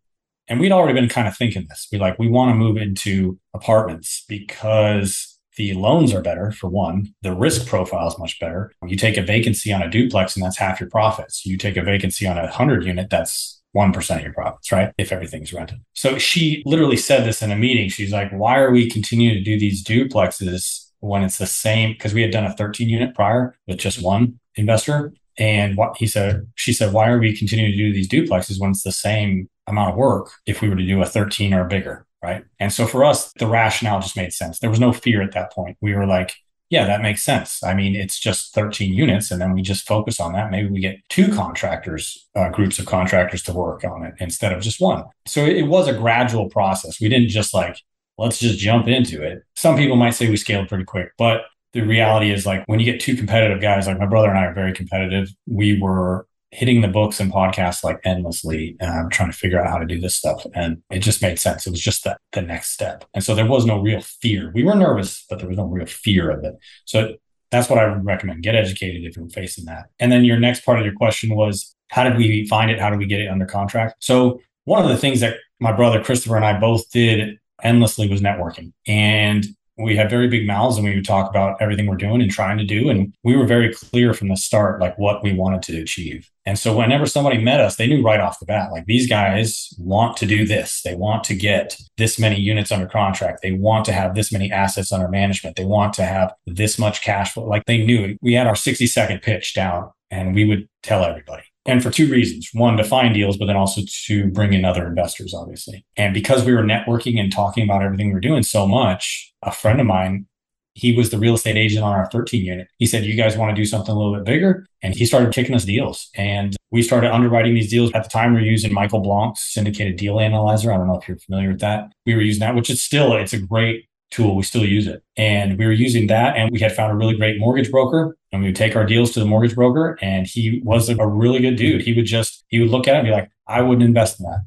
and 0.47 0.59
we'd 0.59 0.71
already 0.71 0.99
been 0.99 1.09
kind 1.09 1.27
of 1.27 1.35
thinking 1.35 1.65
this, 1.69 1.87
we 1.91 1.97
like, 1.97 2.19
we 2.19 2.27
want 2.27 2.49
to 2.51 2.55
move 2.55 2.77
into 2.77 3.39
apartments 3.53 4.23
because 4.27 5.39
the 5.57 5.73
loans 5.73 6.13
are 6.13 6.21
better 6.21 6.51
for 6.51 6.69
one. 6.69 7.13
The 7.21 7.33
risk 7.33 7.67
profile 7.67 8.07
is 8.07 8.19
much 8.19 8.39
better. 8.39 8.71
You 8.85 8.95
take 8.95 9.17
a 9.17 9.21
vacancy 9.21 9.73
on 9.73 9.81
a 9.81 9.89
duplex 9.89 10.35
and 10.35 10.45
that's 10.45 10.57
half 10.57 10.79
your 10.79 10.89
profits. 10.89 11.45
You 11.45 11.57
take 11.57 11.77
a 11.77 11.83
vacancy 11.83 12.27
on 12.27 12.37
a 12.37 12.49
hundred 12.49 12.85
unit, 12.85 13.09
that's 13.09 13.60
1% 13.75 14.15
of 14.15 14.23
your 14.23 14.33
profits, 14.33 14.71
right? 14.71 14.93
If 14.97 15.11
everything's 15.11 15.53
rented. 15.53 15.79
So 15.93 16.17
she 16.17 16.61
literally 16.65 16.97
said 16.97 17.25
this 17.25 17.41
in 17.41 17.51
a 17.51 17.55
meeting. 17.55 17.89
She's 17.89 18.11
like, 18.11 18.31
why 18.31 18.59
are 18.59 18.71
we 18.71 18.89
continuing 18.89 19.35
to 19.35 19.43
do 19.43 19.59
these 19.59 19.83
duplexes 19.83 20.87
when 20.99 21.23
it's 21.23 21.37
the 21.37 21.47
same? 21.47 21.93
Because 21.93 22.13
we 22.13 22.21
had 22.21 22.31
done 22.31 22.45
a 22.45 22.53
13 22.53 22.89
unit 22.89 23.15
prior 23.15 23.55
with 23.67 23.77
just 23.77 23.97
mm-hmm. 23.97 24.07
one 24.07 24.39
investor. 24.55 25.13
And 25.37 25.77
what 25.77 25.97
he 25.97 26.07
said, 26.07 26.47
she 26.55 26.73
said, 26.73 26.93
why 26.93 27.09
are 27.09 27.19
we 27.19 27.35
continuing 27.35 27.71
to 27.71 27.77
do 27.77 27.93
these 27.93 28.09
duplexes 28.09 28.59
when 28.59 28.71
it's 28.71 28.83
the 28.83 28.91
same 28.91 29.49
amount 29.67 29.91
of 29.91 29.95
work 29.95 30.29
if 30.45 30.61
we 30.61 30.69
were 30.69 30.75
to 30.75 30.85
do 30.85 31.01
a 31.01 31.05
13 31.05 31.53
or 31.53 31.63
bigger? 31.65 32.05
Right. 32.21 32.43
And 32.59 32.71
so 32.71 32.85
for 32.85 33.03
us, 33.03 33.31
the 33.39 33.47
rationale 33.47 33.99
just 33.99 34.15
made 34.15 34.31
sense. 34.31 34.59
There 34.59 34.69
was 34.69 34.79
no 34.79 34.93
fear 34.93 35.23
at 35.23 35.31
that 35.31 35.51
point. 35.51 35.77
We 35.81 35.95
were 35.95 36.05
like, 36.05 36.35
yeah, 36.71 36.85
that 36.85 37.01
makes 37.01 37.21
sense. 37.21 37.61
I 37.63 37.73
mean, 37.73 37.97
it's 37.97 38.17
just 38.17 38.55
13 38.55 38.93
units, 38.93 39.29
and 39.29 39.41
then 39.41 39.53
we 39.53 39.61
just 39.61 39.85
focus 39.85 40.21
on 40.21 40.31
that. 40.31 40.49
Maybe 40.49 40.69
we 40.69 40.79
get 40.79 40.95
two 41.09 41.27
contractors, 41.27 42.29
uh, 42.33 42.47
groups 42.47 42.79
of 42.79 42.85
contractors 42.85 43.43
to 43.43 43.53
work 43.53 43.83
on 43.83 44.05
it 44.05 44.13
instead 44.19 44.53
of 44.53 44.61
just 44.63 44.79
one. 44.79 45.03
So 45.25 45.45
it, 45.45 45.67
was 45.67 45.89
a 45.89 45.93
gradual 45.93 46.49
process. 46.49 47.01
We 47.01 47.09
didn't 47.09 47.27
just 47.27 47.53
like, 47.53 47.77
let's 48.17 48.39
just 48.39 48.57
jump 48.57 48.87
into 48.87 49.21
it. 49.21 49.43
Some 49.57 49.75
people 49.75 49.97
might 49.97 50.11
say 50.11 50.29
we 50.29 50.37
scaled 50.37 50.69
pretty 50.69 50.85
quick, 50.85 51.09
but 51.17 51.41
the 51.73 51.81
reality 51.81 52.31
is 52.31 52.45
like 52.45 52.63
when 52.67 52.79
you 52.79 52.85
get 52.85 53.01
two 53.01 53.17
competitive 53.17 53.61
guys, 53.61 53.85
like 53.85 53.99
my 53.99 54.05
brother 54.05 54.29
and 54.29 54.39
I 54.39 54.45
are 54.45 54.53
very 54.53 54.73
competitive. 54.73 55.29
We 55.47 55.77
were 55.77 56.25
hitting 56.51 56.81
the 56.81 56.87
books 56.87 57.19
and 57.19 57.31
podcasts 57.31 57.83
like 57.83 57.99
endlessly, 58.03 58.75
um, 58.81 59.09
trying 59.09 59.31
to 59.31 59.37
figure 59.37 59.59
out 59.59 59.69
how 59.69 59.77
to 59.77 59.85
do 59.85 59.99
this 59.99 60.15
stuff. 60.15 60.45
And 60.53 60.81
it 60.91 60.99
just 60.99 61.21
made 61.21 61.39
sense. 61.39 61.65
It 61.65 61.71
was 61.71 61.81
just 61.81 62.03
the, 62.03 62.17
the 62.33 62.41
next 62.41 62.71
step. 62.71 63.05
And 63.13 63.23
so 63.23 63.33
there 63.33 63.47
was 63.47 63.65
no 63.65 63.79
real 63.79 64.01
fear. 64.01 64.51
We 64.53 64.63
were 64.63 64.75
nervous, 64.75 65.25
but 65.29 65.39
there 65.39 65.47
was 65.47 65.57
no 65.57 65.65
real 65.65 65.85
fear 65.85 66.29
of 66.29 66.43
it. 66.43 66.55
So 66.85 67.15
that's 67.51 67.69
what 67.69 67.79
I 67.79 67.87
would 67.87 68.05
recommend. 68.05 68.43
Get 68.43 68.55
educated 68.55 69.03
if 69.05 69.15
you're 69.15 69.29
facing 69.29 69.65
that. 69.65 69.87
And 69.99 70.11
then 70.11 70.25
your 70.25 70.39
next 70.39 70.65
part 70.65 70.79
of 70.79 70.85
your 70.85 70.95
question 70.95 71.35
was 71.35 71.73
how 71.89 72.03
did 72.03 72.17
we 72.17 72.47
find 72.47 72.69
it? 72.69 72.79
How 72.79 72.89
did 72.89 72.99
we 72.99 73.05
get 73.05 73.21
it 73.21 73.27
under 73.27 73.45
contract? 73.45 73.95
So 73.99 74.39
one 74.65 74.83
of 74.83 74.89
the 74.89 74.97
things 74.97 75.21
that 75.21 75.37
my 75.59 75.71
brother 75.71 76.03
Christopher 76.03 76.35
and 76.35 76.45
I 76.45 76.59
both 76.59 76.89
did 76.91 77.37
endlessly 77.63 78.09
was 78.09 78.21
networking. 78.21 78.73
And 78.87 79.45
we 79.81 79.95
had 79.95 80.09
very 80.09 80.27
big 80.27 80.45
mouths 80.47 80.77
and 80.77 80.85
we 80.85 80.95
would 80.95 81.05
talk 81.05 81.29
about 81.29 81.61
everything 81.61 81.87
we're 81.87 81.95
doing 81.95 82.21
and 82.21 82.31
trying 82.31 82.57
to 82.57 82.63
do. 82.63 82.89
And 82.89 83.13
we 83.23 83.35
were 83.35 83.45
very 83.45 83.73
clear 83.73 84.13
from 84.13 84.29
the 84.29 84.35
start, 84.35 84.79
like 84.79 84.97
what 84.97 85.23
we 85.23 85.33
wanted 85.33 85.61
to 85.63 85.81
achieve. 85.81 86.29
And 86.45 86.57
so 86.57 86.75
whenever 86.75 87.05
somebody 87.05 87.37
met 87.37 87.59
us, 87.59 87.75
they 87.75 87.87
knew 87.87 88.03
right 88.03 88.19
off 88.19 88.39
the 88.39 88.45
bat, 88.45 88.71
like 88.71 88.85
these 88.85 89.07
guys 89.07 89.73
want 89.77 90.17
to 90.17 90.25
do 90.25 90.45
this. 90.45 90.81
They 90.81 90.95
want 90.95 91.23
to 91.25 91.35
get 91.35 91.77
this 91.97 92.17
many 92.17 92.39
units 92.39 92.71
under 92.71 92.87
contract. 92.87 93.41
They 93.41 93.51
want 93.51 93.85
to 93.85 93.93
have 93.93 94.15
this 94.15 94.31
many 94.31 94.51
assets 94.51 94.91
under 94.91 95.07
management. 95.07 95.55
They 95.55 95.65
want 95.65 95.93
to 95.95 96.03
have 96.03 96.33
this 96.45 96.79
much 96.79 97.01
cash 97.01 97.33
flow. 97.33 97.45
Like 97.45 97.65
they 97.65 97.85
knew 97.85 98.17
we 98.21 98.33
had 98.33 98.47
our 98.47 98.55
60 98.55 98.87
second 98.87 99.21
pitch 99.21 99.53
down 99.53 99.91
and 100.09 100.33
we 100.33 100.45
would 100.45 100.67
tell 100.81 101.03
everybody 101.03 101.43
and 101.65 101.83
for 101.83 101.91
two 101.91 102.09
reasons. 102.09 102.49
One 102.53 102.77
to 102.77 102.83
find 102.83 103.13
deals 103.13 103.37
but 103.37 103.45
then 103.45 103.55
also 103.55 103.81
to 104.07 104.27
bring 104.31 104.53
in 104.53 104.65
other 104.65 104.87
investors 104.87 105.33
obviously. 105.33 105.85
And 105.97 106.13
because 106.13 106.43
we 106.43 106.53
were 106.53 106.63
networking 106.63 107.19
and 107.19 107.31
talking 107.31 107.63
about 107.63 107.83
everything 107.83 108.07
we 108.07 108.13
were 108.13 108.19
doing 108.19 108.43
so 108.43 108.67
much 108.67 109.33
a 109.43 109.51
friend 109.51 109.79
of 109.79 109.87
mine 109.87 110.27
he 110.73 110.95
was 110.95 111.09
the 111.09 111.17
real 111.17 111.33
estate 111.33 111.57
agent 111.57 111.83
on 111.83 111.91
our 111.91 112.09
13 112.09 112.45
unit. 112.45 112.67
He 112.77 112.85
said 112.85 113.03
you 113.03 113.15
guys 113.15 113.37
want 113.37 113.53
to 113.53 113.61
do 113.61 113.65
something 113.65 113.93
a 113.93 113.97
little 113.97 114.15
bit 114.15 114.23
bigger? 114.23 114.65
And 114.81 114.95
he 114.95 115.05
started 115.05 115.33
kicking 115.33 115.53
us 115.53 115.65
deals. 115.65 116.09
And 116.15 116.55
we 116.71 116.81
started 116.81 117.13
underwriting 117.13 117.53
these 117.53 117.69
deals. 117.69 117.91
At 117.93 118.03
the 118.03 118.09
time 118.09 118.33
we 118.33 118.39
were 118.39 118.45
using 118.45 118.73
Michael 118.73 119.01
Blank's 119.01 119.53
syndicated 119.53 119.97
deal 119.97 120.19
analyzer. 120.19 120.71
I 120.71 120.77
don't 120.77 120.87
know 120.87 120.97
if 120.97 121.07
you're 121.07 121.17
familiar 121.17 121.49
with 121.49 121.59
that. 121.59 121.91
We 122.05 122.15
were 122.15 122.21
using 122.21 122.39
that 122.39 122.55
which 122.55 122.69
is 122.69 122.81
still 122.81 123.15
it's 123.15 123.33
a 123.33 123.39
great 123.39 123.85
tool. 124.11 124.35
We 124.35 124.43
still 124.43 124.65
use 124.65 124.87
it. 124.87 125.03
And 125.17 125.57
we 125.57 125.65
were 125.65 125.71
using 125.71 126.07
that 126.07 126.37
and 126.37 126.51
we 126.51 126.59
had 126.59 126.73
found 126.73 126.91
a 126.91 126.95
really 126.95 127.15
great 127.15 127.39
mortgage 127.39 127.71
broker 127.71 128.17
and 128.31 128.41
we 128.41 128.49
would 128.49 128.55
take 128.55 128.75
our 128.75 128.85
deals 128.85 129.11
to 129.11 129.19
the 129.19 129.25
mortgage 129.25 129.55
broker 129.55 129.97
and 130.01 130.27
he 130.27 130.61
was 130.63 130.89
a 130.89 131.07
really 131.07 131.39
good 131.39 131.55
dude. 131.55 131.81
He 131.81 131.93
would 131.93 132.05
just, 132.05 132.45
he 132.49 132.59
would 132.59 132.69
look 132.69 132.87
at 132.87 132.95
it 132.95 132.99
and 132.99 133.07
be 133.07 133.11
like, 133.11 133.31
I 133.47 133.61
wouldn't 133.61 133.83
invest 133.83 134.19
in 134.19 134.25
that. 134.25 134.45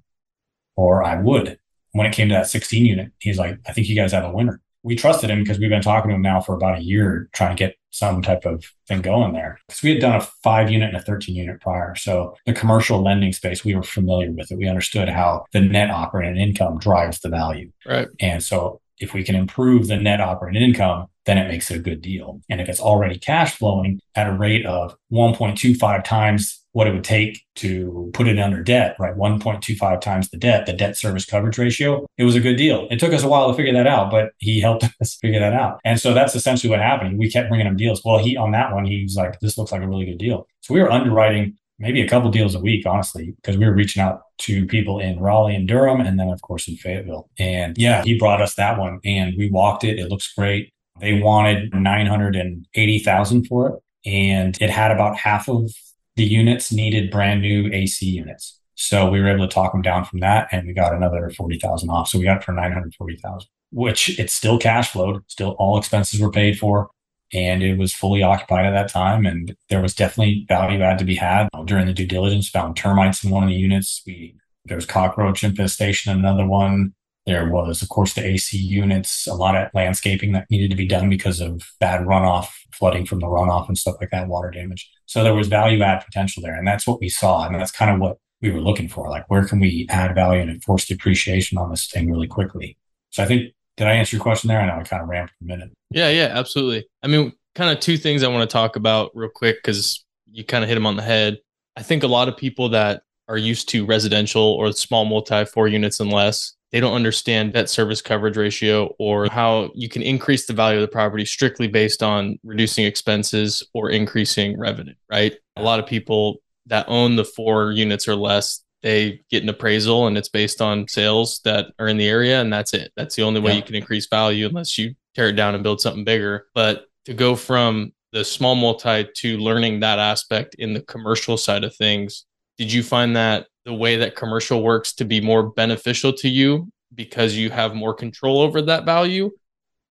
Or 0.77 1.03
I 1.03 1.21
would. 1.21 1.59
When 1.93 2.07
it 2.07 2.13
came 2.13 2.29
to 2.29 2.35
that 2.35 2.49
16 2.49 2.85
unit, 2.85 3.13
he's 3.19 3.39
like, 3.39 3.59
I 3.67 3.73
think 3.73 3.89
you 3.89 3.97
guys 3.97 4.13
have 4.13 4.25
a 4.25 4.33
winner. 4.33 4.61
We 4.83 4.97
trusted 4.97 5.31
him 5.31 5.43
because 5.43 5.59
we've 5.59 5.71
been 5.71 5.81
talking 5.81 6.11
to 6.11 6.17
him 6.17 6.23
now 6.23 6.41
for 6.41 6.55
about 6.55 6.79
a 6.79 6.83
year 6.83 7.31
trying 7.33 7.57
to 7.57 7.59
get 7.59 7.77
some 7.91 8.21
type 8.21 8.45
of 8.45 8.65
thing 8.89 9.01
going 9.01 9.33
there. 9.33 9.61
Because 9.69 9.83
we 9.83 9.91
had 9.91 10.01
done 10.01 10.17
a 10.17 10.21
five 10.21 10.71
unit 10.71 10.89
and 10.89 10.97
a 10.97 11.01
13 11.01 11.37
unit 11.37 11.61
prior. 11.61 11.95
So 11.95 12.35
the 12.45 12.53
commercial 12.53 13.03
lending 13.03 13.33
space, 13.33 13.65
we 13.65 13.77
were 13.77 13.85
familiar 13.85 14.31
with 14.33 14.51
it. 14.51 14.59
We 14.59 14.69
understood 14.69 15.09
how 15.09 15.47
the 15.53 15.61
net 15.61 15.91
operating 15.91 16.37
income 16.37 16.79
drives 16.79 17.21
the 17.21 17.29
value. 17.29 17.71
Right. 17.87 18.09
And 18.19 18.43
so 18.43 18.81
if 18.99 19.15
we 19.15 19.25
can 19.25 19.35
improve 19.35 19.89
the 19.89 19.97
net 19.97 20.21
operating 20.21 20.63
income, 20.63 21.07
then 21.27 21.39
it 21.39 21.49
makes 21.49 21.71
it 21.71 21.77
a 21.77 21.83
good 21.83 22.03
deal. 22.03 22.41
And 22.49 22.61
if 22.61 22.69
it's 22.69 22.81
already 22.81 23.19
cash 23.19 23.57
flowing 23.57 24.01
at 24.15 24.29
a 24.29 24.33
rate 24.33 24.67
of 24.67 24.95
1.25 25.13 26.05
times 26.05 26.61
what 26.75 26.89
it 26.89 26.93
would 26.93 27.05
take 27.05 27.41
to 27.55 28.11
put 28.15 28.27
it 28.27 28.37
under 28.37 28.61
debt, 28.61 28.97
right? 28.99 29.17
1.25 29.17 30.01
times 30.01 30.29
the 30.31 30.37
debt, 30.37 30.67
the 30.67 30.73
debt 30.73 30.97
service 30.97 31.25
coverage 31.25 31.57
ratio, 31.57 32.05
it 32.19 32.25
was 32.25 32.35
a 32.35 32.41
good 32.41 32.57
deal. 32.57 32.89
It 32.91 32.99
took 32.99 33.13
us 33.13 33.23
a 33.23 33.29
while 33.29 33.49
to 33.49 33.55
figure 33.55 33.73
that 33.73 33.87
out, 33.87 34.11
but 34.11 34.33
he 34.39 34.61
helped 34.61 34.85
us 35.01 35.15
figure 35.15 35.39
that 35.39 35.53
out. 35.53 35.79
And 35.85 36.01
so 36.01 36.13
that's 36.13 36.35
essentially 36.35 36.69
what 36.71 36.81
happened. 36.81 37.17
We 37.17 37.31
kept 37.31 37.49
bringing 37.49 37.69
him 37.69 37.77
deals. 37.77 38.03
Well, 38.05 38.19
he 38.19 38.37
on 38.37 38.51
that 38.53 38.73
one, 38.73 38.85
he 38.85 39.05
was 39.05 39.15
like, 39.15 39.39
this 39.39 39.57
looks 39.57 39.71
like 39.71 39.83
a 39.83 39.89
really 39.89 40.05
good 40.05 40.19
deal. 40.19 40.49
So 40.63 40.75
we 40.75 40.81
were 40.81 40.91
underwriting 40.91 41.57
maybe 41.79 42.01
a 42.01 42.09
couple 42.09 42.31
deals 42.31 42.55
a 42.55 42.61
week, 42.61 42.87
honestly, 42.87 43.35
because 43.37 43.57
we 43.57 43.67
were 43.67 43.75
reaching 43.75 44.03
out 44.03 44.23
to 44.39 44.67
people 44.67 44.99
in 44.99 45.21
Raleigh 45.21 45.55
and 45.55 45.69
Durham, 45.69 46.01
and 46.01 46.19
then 46.19 46.29
of 46.29 46.41
course 46.43 46.69
in 46.69 46.77
Fayetteville. 46.77 47.29
And 47.39 47.77
yeah, 47.79 48.03
he 48.03 48.19
brought 48.19 48.41
us 48.41 48.55
that 48.55 48.79
one, 48.79 49.01
and 49.05 49.35
we 49.37 49.51
walked 49.51 49.85
it. 49.85 49.99
It 49.99 50.09
looks 50.09 50.33
great. 50.33 50.73
They 51.01 51.21
wanted 51.21 51.75
nine 51.75 52.07
hundred 52.07 52.37
and 52.37 52.67
eighty 52.75 52.99
thousand 52.99 53.47
for 53.47 53.69
it, 53.69 54.11
and 54.11 54.57
it 54.61 54.71
had 54.71 54.91
about 54.91 55.17
half 55.17 55.49
of 55.49 55.71
the 56.17 56.25
units 56.25 56.73
needed 56.73 57.11
brand 57.11 57.43
new 57.43 57.71
AC 57.73 58.07
units. 58.07 58.61
So 58.77 59.09
we 59.09 59.21
were 59.21 59.29
able 59.29 59.47
to 59.47 59.53
talk 59.53 59.73
them 59.73 59.83
down 59.83 60.05
from 60.05 60.21
that, 60.21 60.49
and 60.53 60.67
we 60.67 60.73
got 60.73 60.95
another 60.95 61.31
forty 61.31 61.59
thousand 61.59 61.91
off. 61.91 62.09
So 62.09 62.19
we 62.19 62.25
got 62.25 62.39
it 62.39 62.45
for 62.45 62.53
nine 62.53 62.73
hundred 62.73 62.95
forty 62.95 63.17
thousand, 63.17 63.49
which 63.73 64.19
it's 64.19 64.35
still 64.35 64.59
cash 64.59 64.91
flowed. 64.91 65.23
Still, 65.29 65.57
all 65.59 65.79
expenses 65.79 66.21
were 66.21 66.31
paid 66.31 66.59
for 66.59 66.91
and 67.35 67.63
it 67.63 67.77
was 67.77 67.93
fully 67.93 68.23
occupied 68.23 68.67
at 68.67 68.71
that 68.71 68.89
time. 68.89 69.27
And 69.27 69.57
there 69.69 69.83
was 69.83 69.95
definitely 69.95 70.47
value 70.49 70.81
add 70.81 70.99
to 71.01 71.05
be 71.05 71.17
had 71.17 71.49
during 71.65 71.87
the 71.87 71.93
due 71.93 72.07
diligence. 72.07 72.49
Found 72.51 72.77
termites 72.77 73.25
in 73.25 73.31
one 73.31 73.43
of 73.43 73.49
the 73.49 73.57
units. 73.57 74.03
We 74.07 74.37
there 74.65 74.77
was 74.77 74.87
cockroach 74.87 75.45
infestation 75.45 76.13
in 76.13 76.19
another 76.19 76.47
one. 76.47 76.95
There 77.27 77.51
was, 77.51 77.83
of 77.83 77.89
course, 77.89 78.15
the 78.15 78.25
AC 78.25 78.57
units, 78.57 79.27
a 79.27 79.35
lot 79.35 79.57
of 79.57 79.69
landscaping 79.75 80.33
that 80.33 80.47
needed 80.51 80.71
to 80.71 80.77
be 80.77 80.87
done 80.87 81.09
because 81.09 81.41
of 81.41 81.63
bad 81.81 82.03
runoff, 82.03 82.49
flooding 82.73 83.07
from 83.07 83.21
the 83.21 83.27
runoff 83.27 83.69
and 83.69 83.79
stuff 83.79 83.97
like 84.01 84.11
that, 84.11 84.29
water 84.29 84.51
damage. 84.51 84.91
So 85.07 85.23
there 85.23 85.35
was 85.35 85.49
value 85.49 85.83
add 85.83 86.05
potential 86.05 86.43
there. 86.43 86.55
And 86.55 86.67
that's 86.67 86.87
what 86.87 87.01
we 87.01 87.09
saw. 87.09 87.47
And 87.47 87.55
that's 87.55 87.71
kind 87.71 87.91
of 87.91 88.01
what 88.01 88.19
we 88.43 88.51
were 88.51 88.61
looking 88.61 88.89
for. 88.89 89.09
Like, 89.09 89.25
where 89.29 89.47
can 89.47 89.59
we 89.59 89.87
add 89.89 90.15
value 90.15 90.43
and 90.43 90.51
enforce 90.51 90.87
depreciation 90.87 91.57
on 91.57 91.71
this 91.71 91.87
thing 91.87 92.11
really 92.11 92.29
quickly? 92.29 92.77
So 93.11 93.23
I 93.23 93.27
think, 93.27 93.55
did 93.77 93.87
I 93.87 93.93
answer 93.93 94.17
your 94.17 94.23
question 94.23 94.49
there? 94.49 94.61
I 94.61 94.67
know 94.67 94.75
I 94.75 94.83
kind 94.85 95.03
of 95.03 95.09
for 95.09 95.15
a 95.15 95.29
minute. 95.41 95.71
Yeah, 95.91 96.11
yeah, 96.11 96.31
absolutely. 96.33 96.87
I 97.03 97.09
mean, 97.09 97.33
kind 97.55 97.71
of 97.71 97.81
two 97.81 97.97
things 97.97 98.23
I 98.23 98.29
want 98.29 98.49
to 98.49 98.53
talk 98.53 98.77
about 98.77 99.11
real 99.15 99.31
quick 99.31 99.57
because 99.57 100.05
you 100.31 100.45
kind 100.45 100.65
of 100.65 100.69
hit 100.69 100.75
them 100.75 100.87
on 100.87 100.97
the 100.97 101.03
head. 101.03 101.39
I 101.77 101.83
think 101.83 102.03
a 102.03 102.09
lot 102.09 102.29
of 102.29 102.37
people 102.37 102.69
that 102.71 103.03
are 103.29 103.39
used 103.39 103.69
to 103.71 103.87
residential 103.87 104.43
or 104.43 104.73
small 104.73 105.05
multi 105.05 105.45
four 105.45 105.69
units 105.69 106.01
and 106.01 106.13
less, 106.13 106.55
they 106.73 106.81
don't 106.81 106.95
understand 106.95 107.53
debt 107.53 107.71
service 107.71 108.03
coverage 108.03 108.37
ratio 108.37 108.95
or 108.99 109.29
how 109.31 109.71
you 109.75 109.89
can 109.89 110.03
increase 110.03 110.47
the 110.47 110.53
value 110.53 110.79
of 110.79 110.83
the 110.83 110.89
property 110.89 111.25
strictly 111.25 111.69
based 111.69 112.03
on 112.03 112.39
reducing 112.43 112.85
expenses 112.85 113.63
or 113.73 113.91
increasing 113.91 114.59
revenue, 114.59 114.95
right? 115.11 115.37
A 115.57 115.63
lot 115.63 115.79
of 115.79 115.87
people 115.87 116.39
that 116.67 116.85
own 116.89 117.17
the 117.17 117.25
four 117.25 117.73
units 117.73 118.09
or 118.09 118.17
less, 118.17 118.64
they 118.85 119.23
get 119.31 119.43
an 119.43 119.49
appraisal 119.49 120.07
and 120.07 120.19
it's 120.19 120.29
based 120.29 120.61
on 120.61 120.87
sales 120.87 121.41
that 121.43 121.69
are 121.79 121.89
in 121.89 121.97
the 121.97 122.07
area 122.07 122.43
and 122.43 122.53
that's 122.53 122.75
it. 122.75 122.93
That's 122.97 123.17
the 123.17 123.23
only 123.23 123.41
way 123.41 123.53
yeah. 123.53 123.57
you 123.57 123.63
can 123.63 123.75
increase 123.75 124.07
value 124.07 124.47
unless 124.47 124.77
you 124.77 124.95
tear 125.15 125.31
it 125.31 125.37
down 125.37 125.55
and 125.55 125.65
build 125.65 125.81
something 125.81 126.05
bigger. 126.05 126.49
But 126.55 126.85
to 127.07 127.15
go 127.15 127.35
from 127.35 127.93
the 128.13 128.23
small 128.27 128.55
multi 128.55 129.09
to 129.17 129.39
learning 129.39 129.81
that 129.81 129.99
aspect 129.99 130.57
in 130.57 130.75
the 130.75 130.83
commercial 130.83 131.39
side 131.39 131.65
of 131.65 131.75
things, 131.75 132.27
did 132.59 132.71
you 132.71 132.83
find 132.83 133.17
that 133.17 133.47
the 133.65 133.73
way 133.73 133.97
that 133.97 134.17
commercial 134.17 134.63
works 134.63 134.93
to 134.97 135.07
be 135.07 135.19
more 135.19 135.49
beneficial 135.49 136.13
to 136.13 136.29
you 136.29 136.71
because 136.95 137.35
you 137.35 137.49
have 137.49 137.75
more 137.75 137.95
control 137.95 138.43
over 138.43 138.61
that 138.61 138.85
value? 138.85 139.31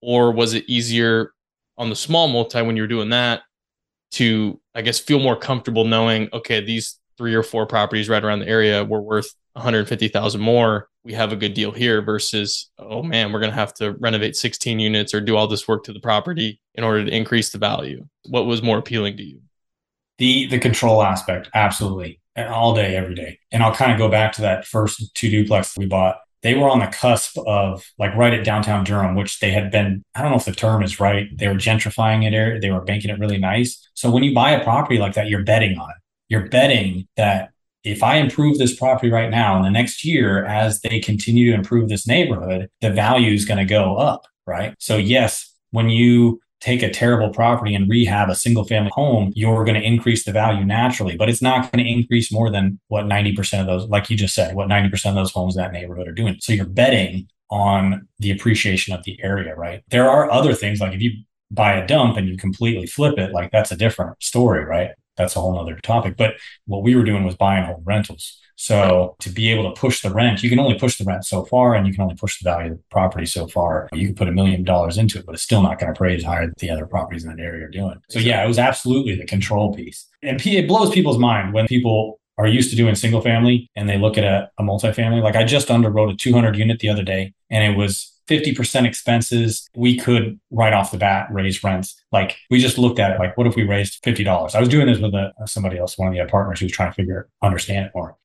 Or 0.03 0.31
was 0.31 0.53
it 0.53 0.65
easier 0.67 1.33
on 1.79 1.89
the 1.89 1.95
small 1.95 2.27
multi 2.27 2.61
when 2.61 2.77
you're 2.77 2.85
doing 2.85 3.09
that 3.09 3.41
to, 4.11 4.61
I 4.75 4.83
guess, 4.83 4.99
feel 4.99 5.19
more 5.19 5.35
comfortable 5.35 5.83
knowing, 5.83 6.29
okay, 6.31 6.63
these 6.63 6.99
three 7.17 7.35
or 7.35 7.43
four 7.43 7.65
properties 7.65 8.09
right 8.09 8.23
around 8.23 8.39
the 8.39 8.47
area 8.47 8.83
were 8.83 9.01
worth 9.01 9.33
150,000 9.53 10.41
more. 10.41 10.87
We 11.03 11.13
have 11.13 11.31
a 11.31 11.35
good 11.35 11.53
deal 11.53 11.71
here 11.71 12.01
versus, 12.01 12.71
oh 12.79 13.03
man, 13.03 13.31
we're 13.31 13.39
going 13.39 13.51
to 13.51 13.57
have 13.57 13.73
to 13.75 13.93
renovate 13.93 14.35
16 14.35 14.79
units 14.79 15.13
or 15.13 15.21
do 15.21 15.35
all 15.35 15.47
this 15.47 15.67
work 15.67 15.83
to 15.85 15.93
the 15.93 15.99
property 15.99 16.59
in 16.75 16.83
order 16.83 17.05
to 17.05 17.15
increase 17.15 17.51
the 17.51 17.57
value. 17.57 18.07
What 18.27 18.45
was 18.45 18.61
more 18.61 18.77
appealing 18.77 19.17
to 19.17 19.23
you? 19.23 19.41
The 20.17 20.47
the 20.47 20.59
control 20.59 21.01
aspect, 21.01 21.49
absolutely. 21.53 22.19
All 22.37 22.73
day, 22.73 22.95
every 22.95 23.15
day. 23.15 23.39
And 23.51 23.61
I'll 23.61 23.75
kind 23.75 23.91
of 23.91 23.97
go 23.97 24.09
back 24.09 24.33
to 24.33 24.41
that 24.41 24.65
first 24.65 25.13
two 25.15 25.29
duplex 25.29 25.77
we 25.77 25.85
bought. 25.85 26.17
They 26.41 26.55
were 26.55 26.69
on 26.69 26.79
the 26.79 26.87
cusp 26.87 27.37
of 27.47 27.85
like 27.97 28.15
right 28.15 28.33
at 28.33 28.43
downtown 28.43 28.83
Durham, 28.83 29.15
which 29.15 29.39
they 29.39 29.51
had 29.51 29.71
been, 29.71 30.03
I 30.13 30.21
don't 30.21 30.31
know 30.31 30.37
if 30.37 30.45
the 30.45 30.51
term 30.51 30.83
is 30.83 30.99
right. 30.99 31.27
They 31.33 31.47
were 31.47 31.53
gentrifying 31.55 32.25
it, 32.25 32.61
they 32.61 32.71
were 32.71 32.83
making 32.83 33.11
it 33.11 33.19
really 33.19 33.37
nice. 33.37 33.87
So 33.93 34.11
when 34.11 34.23
you 34.23 34.33
buy 34.33 34.51
a 34.51 34.63
property 34.63 34.97
like 34.97 35.13
that, 35.13 35.29
you're 35.29 35.43
betting 35.43 35.77
on 35.77 35.89
it 35.89 36.02
you're 36.33 36.49
betting 36.49 37.07
that 37.15 37.51
if 37.83 38.01
I 38.01 38.15
improve 38.15 38.57
this 38.57 38.75
property 38.75 39.11
right 39.11 39.29
now 39.29 39.55
in 39.57 39.61
the 39.61 39.69
next 39.69 40.03
year, 40.03 40.45
as 40.45 40.81
they 40.81 40.99
continue 40.99 41.51
to 41.51 41.55
improve 41.55 41.89
this 41.89 42.07
neighborhood, 42.07 42.69
the 42.81 42.89
value 42.89 43.33
is 43.33 43.45
going 43.45 43.59
to 43.59 43.65
go 43.65 43.97
up, 43.97 44.25
right? 44.47 44.73
So, 44.79 44.97
yes, 44.97 45.53
when 45.69 45.89
you 45.89 46.41
take 46.59 46.81
a 46.81 46.89
terrible 46.89 47.29
property 47.29 47.75
and 47.75 47.87
rehab 47.87 48.29
a 48.29 48.35
single 48.35 48.63
family 48.63 48.89
home, 48.95 49.31
you're 49.35 49.63
going 49.63 49.79
to 49.79 49.85
increase 49.85 50.23
the 50.23 50.31
value 50.31 50.65
naturally, 50.65 51.15
but 51.15 51.29
it's 51.29 51.41
not 51.41 51.71
going 51.71 51.83
to 51.83 51.91
increase 51.91 52.31
more 52.31 52.49
than 52.49 52.79
what 52.87 53.05
90% 53.05 53.59
of 53.61 53.67
those, 53.67 53.87
like 53.89 54.09
you 54.09 54.17
just 54.17 54.33
said, 54.33 54.55
what 54.55 54.69
90% 54.69 55.09
of 55.09 55.15
those 55.15 55.31
homes 55.31 55.55
in 55.55 55.61
that 55.61 55.71
neighborhood 55.71 56.07
are 56.07 56.13
doing. 56.13 56.37
So, 56.39 56.53
you're 56.53 56.65
betting 56.65 57.27
on 57.51 58.07
the 58.17 58.31
appreciation 58.31 58.95
of 58.95 59.03
the 59.03 59.19
area, 59.21 59.55
right? 59.55 59.83
There 59.89 60.09
are 60.09 60.31
other 60.31 60.55
things 60.55 60.79
like 60.79 60.93
if 60.93 61.01
you 61.01 61.11
buy 61.51 61.73
a 61.73 61.85
dump 61.85 62.17
and 62.17 62.27
you 62.27 62.37
completely 62.37 62.87
flip 62.87 63.19
it, 63.19 63.31
like 63.33 63.51
that's 63.51 63.71
a 63.71 63.77
different 63.77 64.23
story, 64.23 64.65
right? 64.65 64.91
That's 65.17 65.35
a 65.35 65.39
whole 65.39 65.59
other 65.59 65.79
topic. 65.83 66.15
But 66.17 66.35
what 66.65 66.83
we 66.83 66.95
were 66.95 67.03
doing 67.03 67.23
was 67.23 67.35
buying 67.35 67.65
home 67.65 67.83
rentals. 67.85 68.39
So 68.55 69.15
to 69.19 69.29
be 69.29 69.51
able 69.51 69.73
to 69.73 69.79
push 69.79 70.01
the 70.01 70.11
rent, 70.11 70.43
you 70.43 70.49
can 70.49 70.59
only 70.59 70.77
push 70.77 70.97
the 70.97 71.05
rent 71.05 71.25
so 71.25 71.43
far 71.45 71.75
and 71.75 71.87
you 71.87 71.93
can 71.93 72.03
only 72.03 72.15
push 72.15 72.39
the 72.39 72.49
value 72.49 72.71
of 72.71 72.77
the 72.77 72.83
property 72.91 73.25
so 73.25 73.47
far. 73.47 73.89
You 73.93 74.07
can 74.07 74.15
put 74.15 74.27
a 74.27 74.31
million 74.31 74.63
dollars 74.63 74.97
into 74.97 75.19
it, 75.19 75.25
but 75.25 75.33
it's 75.33 75.43
still 75.43 75.61
not 75.61 75.79
going 75.79 75.87
to 75.87 75.97
appraise 75.97 76.23
higher 76.23 76.45
than 76.45 76.53
the 76.59 76.69
other 76.69 76.85
properties 76.85 77.23
in 77.25 77.35
that 77.35 77.41
area 77.41 77.65
are 77.65 77.69
doing. 77.69 77.99
So 78.09 78.19
yeah, 78.19 78.43
it 78.43 78.47
was 78.47 78.59
absolutely 78.59 79.15
the 79.15 79.25
control 79.25 79.73
piece. 79.73 80.07
And 80.21 80.39
it 80.45 80.67
blows 80.67 80.91
people's 80.91 81.17
mind 81.17 81.53
when 81.53 81.67
people 81.67 82.19
are 82.37 82.47
used 82.47 82.69
to 82.71 82.75
doing 82.75 82.95
single 82.95 83.21
family 83.21 83.69
and 83.75 83.87
they 83.87 83.97
look 83.97 84.17
at 84.17 84.23
a, 84.23 84.49
a 84.57 84.63
multifamily. 84.63 85.21
Like 85.21 85.35
I 85.35 85.43
just 85.43 85.67
underwrote 85.67 86.13
a 86.13 86.15
200 86.15 86.55
unit 86.55 86.79
the 86.79 86.89
other 86.89 87.03
day 87.03 87.33
and 87.49 87.63
it 87.63 87.77
was 87.77 88.12
50% 88.29 88.85
expenses, 88.85 89.67
we 89.75 89.97
could 89.97 90.39
right 90.51 90.73
off 90.73 90.91
the 90.91 90.97
bat 90.97 91.27
raise 91.31 91.63
rents. 91.63 92.01
Like 92.11 92.37
we 92.49 92.59
just 92.59 92.77
looked 92.77 92.99
at 92.99 93.11
it 93.11 93.19
like, 93.19 93.37
what 93.37 93.47
if 93.47 93.55
we 93.55 93.63
raised 93.63 94.03
$50? 94.03 94.55
I 94.55 94.59
was 94.59 94.69
doing 94.69 94.87
this 94.87 94.99
with 94.99 95.13
a, 95.13 95.31
somebody 95.45 95.77
else, 95.77 95.97
one 95.97 96.07
of 96.07 96.13
the 96.13 96.31
partners 96.31 96.59
who 96.59 96.65
was 96.65 96.73
trying 96.73 96.91
to 96.91 96.95
figure, 96.95 97.29
out 97.41 97.47
understand 97.47 97.87
it 97.87 97.91
more. 97.93 98.17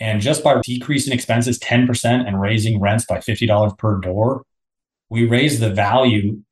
And 0.00 0.20
just 0.20 0.42
by 0.42 0.60
decreasing 0.64 1.12
expenses 1.12 1.58
10% 1.60 2.26
and 2.26 2.40
raising 2.40 2.80
rents 2.80 3.06
by 3.06 3.18
$50 3.18 3.78
per 3.78 4.00
door, 4.00 4.44
we 5.08 5.26
raised 5.26 5.60
the 5.60 5.70
value, 5.72 6.42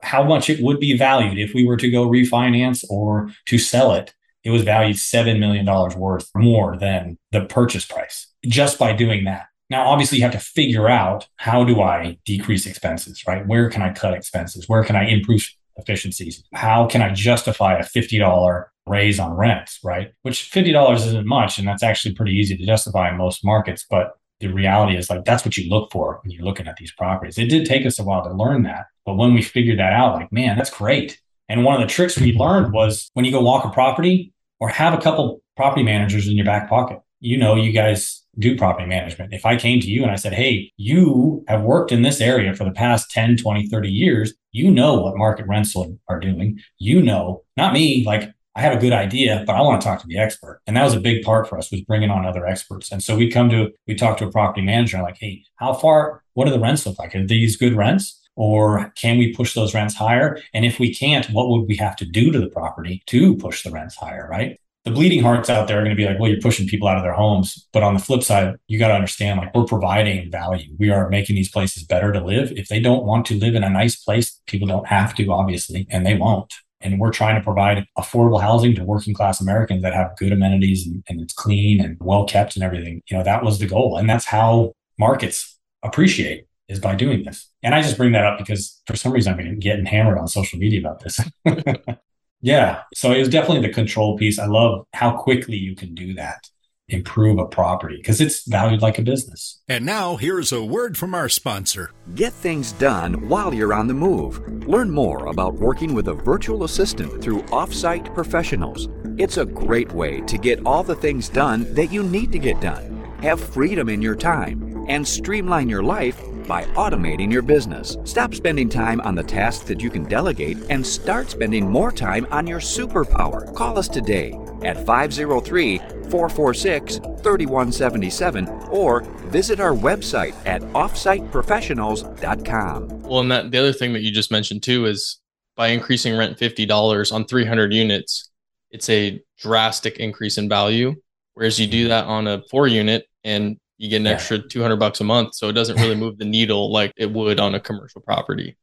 how 0.00 0.22
much 0.22 0.48
it 0.48 0.62
would 0.62 0.80
be 0.80 0.96
valued 0.96 1.38
if 1.38 1.54
we 1.54 1.66
were 1.66 1.76
to 1.76 1.90
go 1.90 2.08
refinance 2.08 2.84
or 2.88 3.30
to 3.46 3.58
sell 3.58 3.92
it. 3.92 4.14
It 4.44 4.50
was 4.50 4.62
valued 4.62 4.96
$7 4.96 5.38
million 5.38 5.66
worth 5.66 6.30
more 6.34 6.76
than 6.76 7.18
the 7.30 7.44
purchase 7.44 7.84
price 7.84 8.28
just 8.44 8.78
by 8.78 8.92
doing 8.92 9.24
that. 9.24 9.46
Now, 9.72 9.88
obviously, 9.88 10.18
you 10.18 10.24
have 10.24 10.32
to 10.32 10.38
figure 10.38 10.86
out 10.86 11.26
how 11.36 11.64
do 11.64 11.80
I 11.80 12.18
decrease 12.26 12.66
expenses, 12.66 13.24
right? 13.26 13.46
Where 13.46 13.70
can 13.70 13.80
I 13.80 13.90
cut 13.90 14.12
expenses? 14.12 14.68
Where 14.68 14.84
can 14.84 14.96
I 14.96 15.06
improve 15.06 15.48
efficiencies? 15.76 16.44
How 16.52 16.86
can 16.86 17.00
I 17.00 17.10
justify 17.14 17.78
a 17.78 17.82
$50 17.82 18.64
raise 18.84 19.18
on 19.18 19.32
rents, 19.32 19.78
right? 19.82 20.12
Which 20.22 20.50
$50 20.52 20.96
isn't 20.96 21.26
much. 21.26 21.58
And 21.58 21.66
that's 21.66 21.82
actually 21.82 22.14
pretty 22.14 22.32
easy 22.32 22.54
to 22.54 22.66
justify 22.66 23.10
in 23.10 23.16
most 23.16 23.46
markets. 23.46 23.86
But 23.88 24.12
the 24.40 24.48
reality 24.48 24.94
is 24.94 25.08
like 25.08 25.24
that's 25.24 25.42
what 25.42 25.56
you 25.56 25.70
look 25.70 25.90
for 25.90 26.20
when 26.22 26.32
you're 26.32 26.44
looking 26.44 26.66
at 26.66 26.76
these 26.76 26.92
properties. 26.92 27.38
It 27.38 27.48
did 27.48 27.64
take 27.64 27.86
us 27.86 27.98
a 27.98 28.04
while 28.04 28.24
to 28.24 28.34
learn 28.34 28.64
that. 28.64 28.84
But 29.06 29.14
when 29.14 29.32
we 29.32 29.40
figured 29.40 29.78
that 29.78 29.94
out, 29.94 30.16
like, 30.16 30.30
man, 30.30 30.58
that's 30.58 30.68
great. 30.68 31.18
And 31.48 31.64
one 31.64 31.80
of 31.80 31.80
the 31.80 31.92
tricks 31.92 32.18
we 32.18 32.34
learned 32.34 32.74
was 32.74 33.10
when 33.14 33.24
you 33.24 33.32
go 33.32 33.40
walk 33.40 33.64
a 33.64 33.70
property 33.70 34.34
or 34.60 34.68
have 34.68 34.92
a 34.92 35.00
couple 35.00 35.40
property 35.56 35.82
managers 35.82 36.28
in 36.28 36.36
your 36.36 36.44
back 36.44 36.68
pocket. 36.68 37.00
You 37.20 37.38
know, 37.38 37.54
you 37.54 37.72
guys 37.72 38.21
do 38.38 38.56
property 38.56 38.86
management. 38.86 39.32
If 39.32 39.44
I 39.44 39.56
came 39.56 39.80
to 39.80 39.88
you 39.88 40.02
and 40.02 40.10
I 40.10 40.16
said, 40.16 40.32
Hey, 40.32 40.72
you 40.76 41.44
have 41.48 41.62
worked 41.62 41.92
in 41.92 42.02
this 42.02 42.20
area 42.20 42.54
for 42.54 42.64
the 42.64 42.72
past 42.72 43.10
10, 43.10 43.36
20, 43.36 43.68
30 43.68 43.88
years, 43.90 44.34
you 44.52 44.70
know 44.70 45.00
what 45.00 45.16
market 45.16 45.46
rents 45.46 45.74
are 46.08 46.20
doing. 46.20 46.58
You 46.78 47.02
know, 47.02 47.42
not 47.56 47.72
me, 47.72 48.04
like 48.06 48.30
I 48.54 48.60
have 48.60 48.76
a 48.76 48.80
good 48.80 48.92
idea, 48.92 49.44
but 49.46 49.56
I 49.56 49.62
want 49.62 49.80
to 49.80 49.86
talk 49.86 50.00
to 50.00 50.06
the 50.06 50.18
expert. 50.18 50.60
And 50.66 50.76
that 50.76 50.84
was 50.84 50.94
a 50.94 51.00
big 51.00 51.24
part 51.24 51.48
for 51.48 51.58
us 51.58 51.70
was 51.70 51.80
bringing 51.82 52.10
on 52.10 52.26
other 52.26 52.46
experts. 52.46 52.92
And 52.92 53.02
so 53.02 53.16
we 53.16 53.30
come 53.30 53.48
to, 53.50 53.70
we 53.86 53.94
talk 53.94 54.18
to 54.18 54.26
a 54.26 54.30
property 54.30 54.62
manager 54.62 55.02
like, 55.02 55.18
Hey, 55.18 55.44
how 55.56 55.74
far, 55.74 56.22
what 56.34 56.46
do 56.46 56.50
the 56.50 56.60
rents 56.60 56.86
look 56.86 56.98
like? 56.98 57.14
Are 57.14 57.26
these 57.26 57.56
good 57.56 57.74
rents? 57.74 58.18
Or 58.34 58.90
can 58.96 59.18
we 59.18 59.34
push 59.34 59.54
those 59.54 59.74
rents 59.74 59.94
higher? 59.94 60.40
And 60.54 60.64
if 60.64 60.78
we 60.78 60.94
can't, 60.94 61.26
what 61.26 61.50
would 61.50 61.68
we 61.68 61.76
have 61.76 61.96
to 61.96 62.06
do 62.06 62.32
to 62.32 62.38
the 62.38 62.48
property 62.48 63.02
to 63.06 63.36
push 63.36 63.62
the 63.62 63.70
rents 63.70 63.96
higher? 63.96 64.26
Right 64.30 64.58
the 64.84 64.90
bleeding 64.90 65.22
hearts 65.22 65.48
out 65.48 65.68
there 65.68 65.78
are 65.78 65.84
going 65.84 65.96
to 65.96 66.00
be 66.00 66.06
like, 66.06 66.18
well, 66.18 66.28
you're 66.28 66.40
pushing 66.40 66.66
people 66.66 66.88
out 66.88 66.96
of 66.96 67.04
their 67.04 67.12
homes. 67.12 67.68
But 67.72 67.84
on 67.84 67.94
the 67.94 68.00
flip 68.00 68.22
side, 68.22 68.56
you 68.66 68.78
got 68.78 68.88
to 68.88 68.94
understand 68.94 69.38
like 69.38 69.54
we're 69.54 69.64
providing 69.64 70.30
value. 70.30 70.74
We 70.78 70.90
are 70.90 71.08
making 71.08 71.36
these 71.36 71.50
places 71.50 71.84
better 71.84 72.12
to 72.12 72.20
live. 72.20 72.52
If 72.52 72.68
they 72.68 72.80
don't 72.80 73.04
want 73.04 73.26
to 73.26 73.38
live 73.38 73.54
in 73.54 73.62
a 73.62 73.70
nice 73.70 73.96
place, 73.96 74.40
people 74.46 74.66
don't 74.66 74.88
have 74.88 75.14
to, 75.16 75.32
obviously, 75.32 75.86
and 75.90 76.04
they 76.04 76.14
won't. 76.14 76.52
And 76.80 76.98
we're 76.98 77.12
trying 77.12 77.36
to 77.36 77.44
provide 77.44 77.86
affordable 77.96 78.40
housing 78.40 78.74
to 78.74 78.84
working 78.84 79.14
class 79.14 79.40
Americans 79.40 79.82
that 79.82 79.94
have 79.94 80.16
good 80.16 80.32
amenities 80.32 80.84
and, 80.84 81.04
and 81.08 81.20
it's 81.20 81.32
clean 81.32 81.80
and 81.80 81.96
well 82.00 82.26
kept 82.26 82.56
and 82.56 82.64
everything. 82.64 83.02
You 83.08 83.18
know, 83.18 83.22
that 83.22 83.44
was 83.44 83.60
the 83.60 83.68
goal. 83.68 83.96
And 83.96 84.10
that's 84.10 84.24
how 84.24 84.72
markets 84.98 85.60
appreciate 85.84 86.46
is 86.68 86.80
by 86.80 86.96
doing 86.96 87.22
this. 87.22 87.48
And 87.62 87.72
I 87.72 87.82
just 87.82 87.96
bring 87.96 88.12
that 88.12 88.24
up 88.24 88.38
because 88.38 88.82
for 88.86 88.96
some 88.96 89.12
reason 89.12 89.38
I'm 89.38 89.60
getting 89.60 89.86
hammered 89.86 90.18
on 90.18 90.26
social 90.26 90.58
media 90.58 90.80
about 90.80 91.04
this. 91.04 91.20
Yeah. 92.42 92.82
So 92.94 93.12
it 93.12 93.20
was 93.20 93.28
definitely 93.28 93.66
the 93.66 93.72
control 93.72 94.18
piece. 94.18 94.38
I 94.38 94.46
love 94.46 94.84
how 94.92 95.16
quickly 95.16 95.56
you 95.56 95.76
can 95.76 95.94
do 95.94 96.12
that, 96.14 96.50
improve 96.88 97.38
a 97.38 97.46
property 97.46 97.96
because 97.96 98.20
it's 98.20 98.46
valued 98.46 98.82
like 98.82 98.98
a 98.98 99.02
business. 99.02 99.60
And 99.68 99.86
now 99.86 100.16
here's 100.16 100.50
a 100.52 100.62
word 100.62 100.98
from 100.98 101.14
our 101.14 101.28
sponsor. 101.28 101.92
Get 102.16 102.32
things 102.32 102.72
done 102.72 103.28
while 103.28 103.54
you're 103.54 103.72
on 103.72 103.86
the 103.86 103.94
move. 103.94 104.66
Learn 104.66 104.90
more 104.90 105.26
about 105.26 105.54
working 105.54 105.94
with 105.94 106.08
a 106.08 106.14
virtual 106.14 106.64
assistant 106.64 107.22
through 107.22 107.42
offsite 107.44 108.12
professionals. 108.12 108.88
It's 109.18 109.36
a 109.36 109.46
great 109.46 109.92
way 109.92 110.20
to 110.22 110.36
get 110.36 110.66
all 110.66 110.82
the 110.82 110.96
things 110.96 111.28
done 111.28 111.72
that 111.74 111.92
you 111.92 112.02
need 112.02 112.32
to 112.32 112.38
get 112.40 112.60
done. 112.60 113.04
Have 113.22 113.40
freedom 113.40 113.88
in 113.88 114.02
your 114.02 114.16
time 114.16 114.84
and 114.88 115.06
streamline 115.06 115.68
your 115.68 115.84
life 115.84 116.20
by 116.46 116.64
automating 116.74 117.32
your 117.32 117.42
business. 117.42 117.96
Stop 118.04 118.34
spending 118.34 118.68
time 118.68 119.00
on 119.02 119.14
the 119.14 119.22
tasks 119.22 119.64
that 119.64 119.80
you 119.80 119.90
can 119.90 120.04
delegate 120.04 120.58
and 120.70 120.86
start 120.86 121.30
spending 121.30 121.70
more 121.70 121.92
time 121.92 122.26
on 122.30 122.46
your 122.46 122.60
superpower. 122.60 123.54
Call 123.54 123.78
us 123.78 123.88
today 123.88 124.38
at 124.62 124.86
503 124.86 125.78
446 125.78 127.00
3177 127.22 128.48
or 128.70 129.02
visit 129.30 129.60
our 129.60 129.74
website 129.74 130.34
at 130.46 130.62
offsiteprofessionals.com. 130.62 133.02
Well, 133.02 133.20
and 133.20 133.30
that 133.30 133.50
the 133.50 133.58
other 133.58 133.72
thing 133.72 133.92
that 133.94 134.02
you 134.02 134.12
just 134.12 134.30
mentioned 134.30 134.62
too 134.62 134.84
is 134.86 135.18
by 135.56 135.68
increasing 135.68 136.16
rent 136.16 136.38
$50 136.38 137.12
on 137.12 137.24
300 137.24 137.72
units, 137.72 138.30
it's 138.70 138.88
a 138.88 139.20
drastic 139.38 139.98
increase 139.98 140.38
in 140.38 140.48
value. 140.48 140.94
Whereas 141.34 141.58
you 141.58 141.66
do 141.66 141.88
that 141.88 142.04
on 142.04 142.26
a 142.26 142.42
four 142.50 142.68
unit 142.68 143.06
and 143.24 143.58
you 143.82 143.88
get 143.88 143.96
an 143.96 144.04
Yeah. 144.04 144.12
extra 144.12 144.38
200 144.38 144.76
bucks 144.76 145.00
a 145.00 145.04
month. 145.04 145.34
So 145.34 145.48
it 145.48 145.54
doesn't 145.54 145.76
really 145.76 145.96
move 145.96 146.16
the 146.16 146.24
needle 146.24 146.70
like 146.70 146.92
it 146.96 147.10
would 147.10 147.40
on 147.40 147.56
a 147.56 147.60
commercial 147.60 148.00
property. 148.00 148.56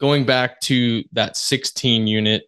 Going 0.00 0.24
back 0.24 0.58
to 0.62 1.04
that 1.12 1.36
16 1.36 2.06
unit, 2.06 2.44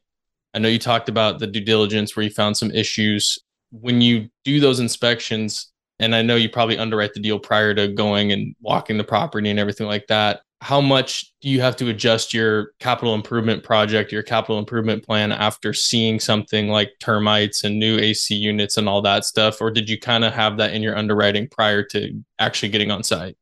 I 0.55 0.61
know 0.61 0.69
you 0.69 0.79
talked 0.79 1.11
about 1.11 1.41
the 1.41 1.47
due 1.47 1.61
diligence 1.61 2.17
where 2.17 2.25
you 2.25 2.31
found 2.31 2.57
some 2.57 2.71
issues. 2.71 3.39
When 3.71 4.01
you 4.01 4.31
do 4.45 4.61
those 4.61 4.81
inspections, 4.81 5.71
and 5.99 6.15
I 6.15 6.23
know 6.23 6.37
you 6.37 6.49
probably 6.49 6.79
underwrite 6.79 7.13
the 7.13 7.21
deal 7.21 7.39
prior 7.39 7.75
to 7.75 7.87
going 7.89 8.33
and 8.33 8.57
walking 8.63 8.97
the 8.97 9.05
property 9.05 9.51
and 9.51 9.59
everything 9.61 9.87
like 9.87 10.07
that. 10.07 10.41
How 10.63 10.81
much 10.81 11.33
do 11.41 11.49
you 11.49 11.63
have 11.63 11.75
to 11.77 11.89
adjust 11.89 12.35
your 12.35 12.73
capital 12.81 13.15
improvement 13.15 13.65
project, 13.65 14.13
your 14.13 14.23
capital 14.23 14.59
improvement 14.59 15.03
plan 15.05 15.33
after 15.33 15.73
seeing 15.73 16.21
something 16.21 16.69
like 16.69 16.93
termites 17.01 17.65
and 17.65 17.79
new 17.79 17.99
AC 17.99 18.35
units 18.35 18.77
and 18.77 18.87
all 18.87 19.01
that 19.03 19.25
stuff? 19.25 19.61
Or 19.63 19.71
did 19.71 19.89
you 19.89 19.99
kind 19.99 20.23
of 20.23 20.35
have 20.35 20.59
that 20.59 20.75
in 20.75 20.83
your 20.83 20.97
underwriting 20.97 21.49
prior 21.49 21.83
to 21.85 22.23
actually 22.39 22.69
getting 22.69 22.91
on 22.91 23.03
site? 23.03 23.39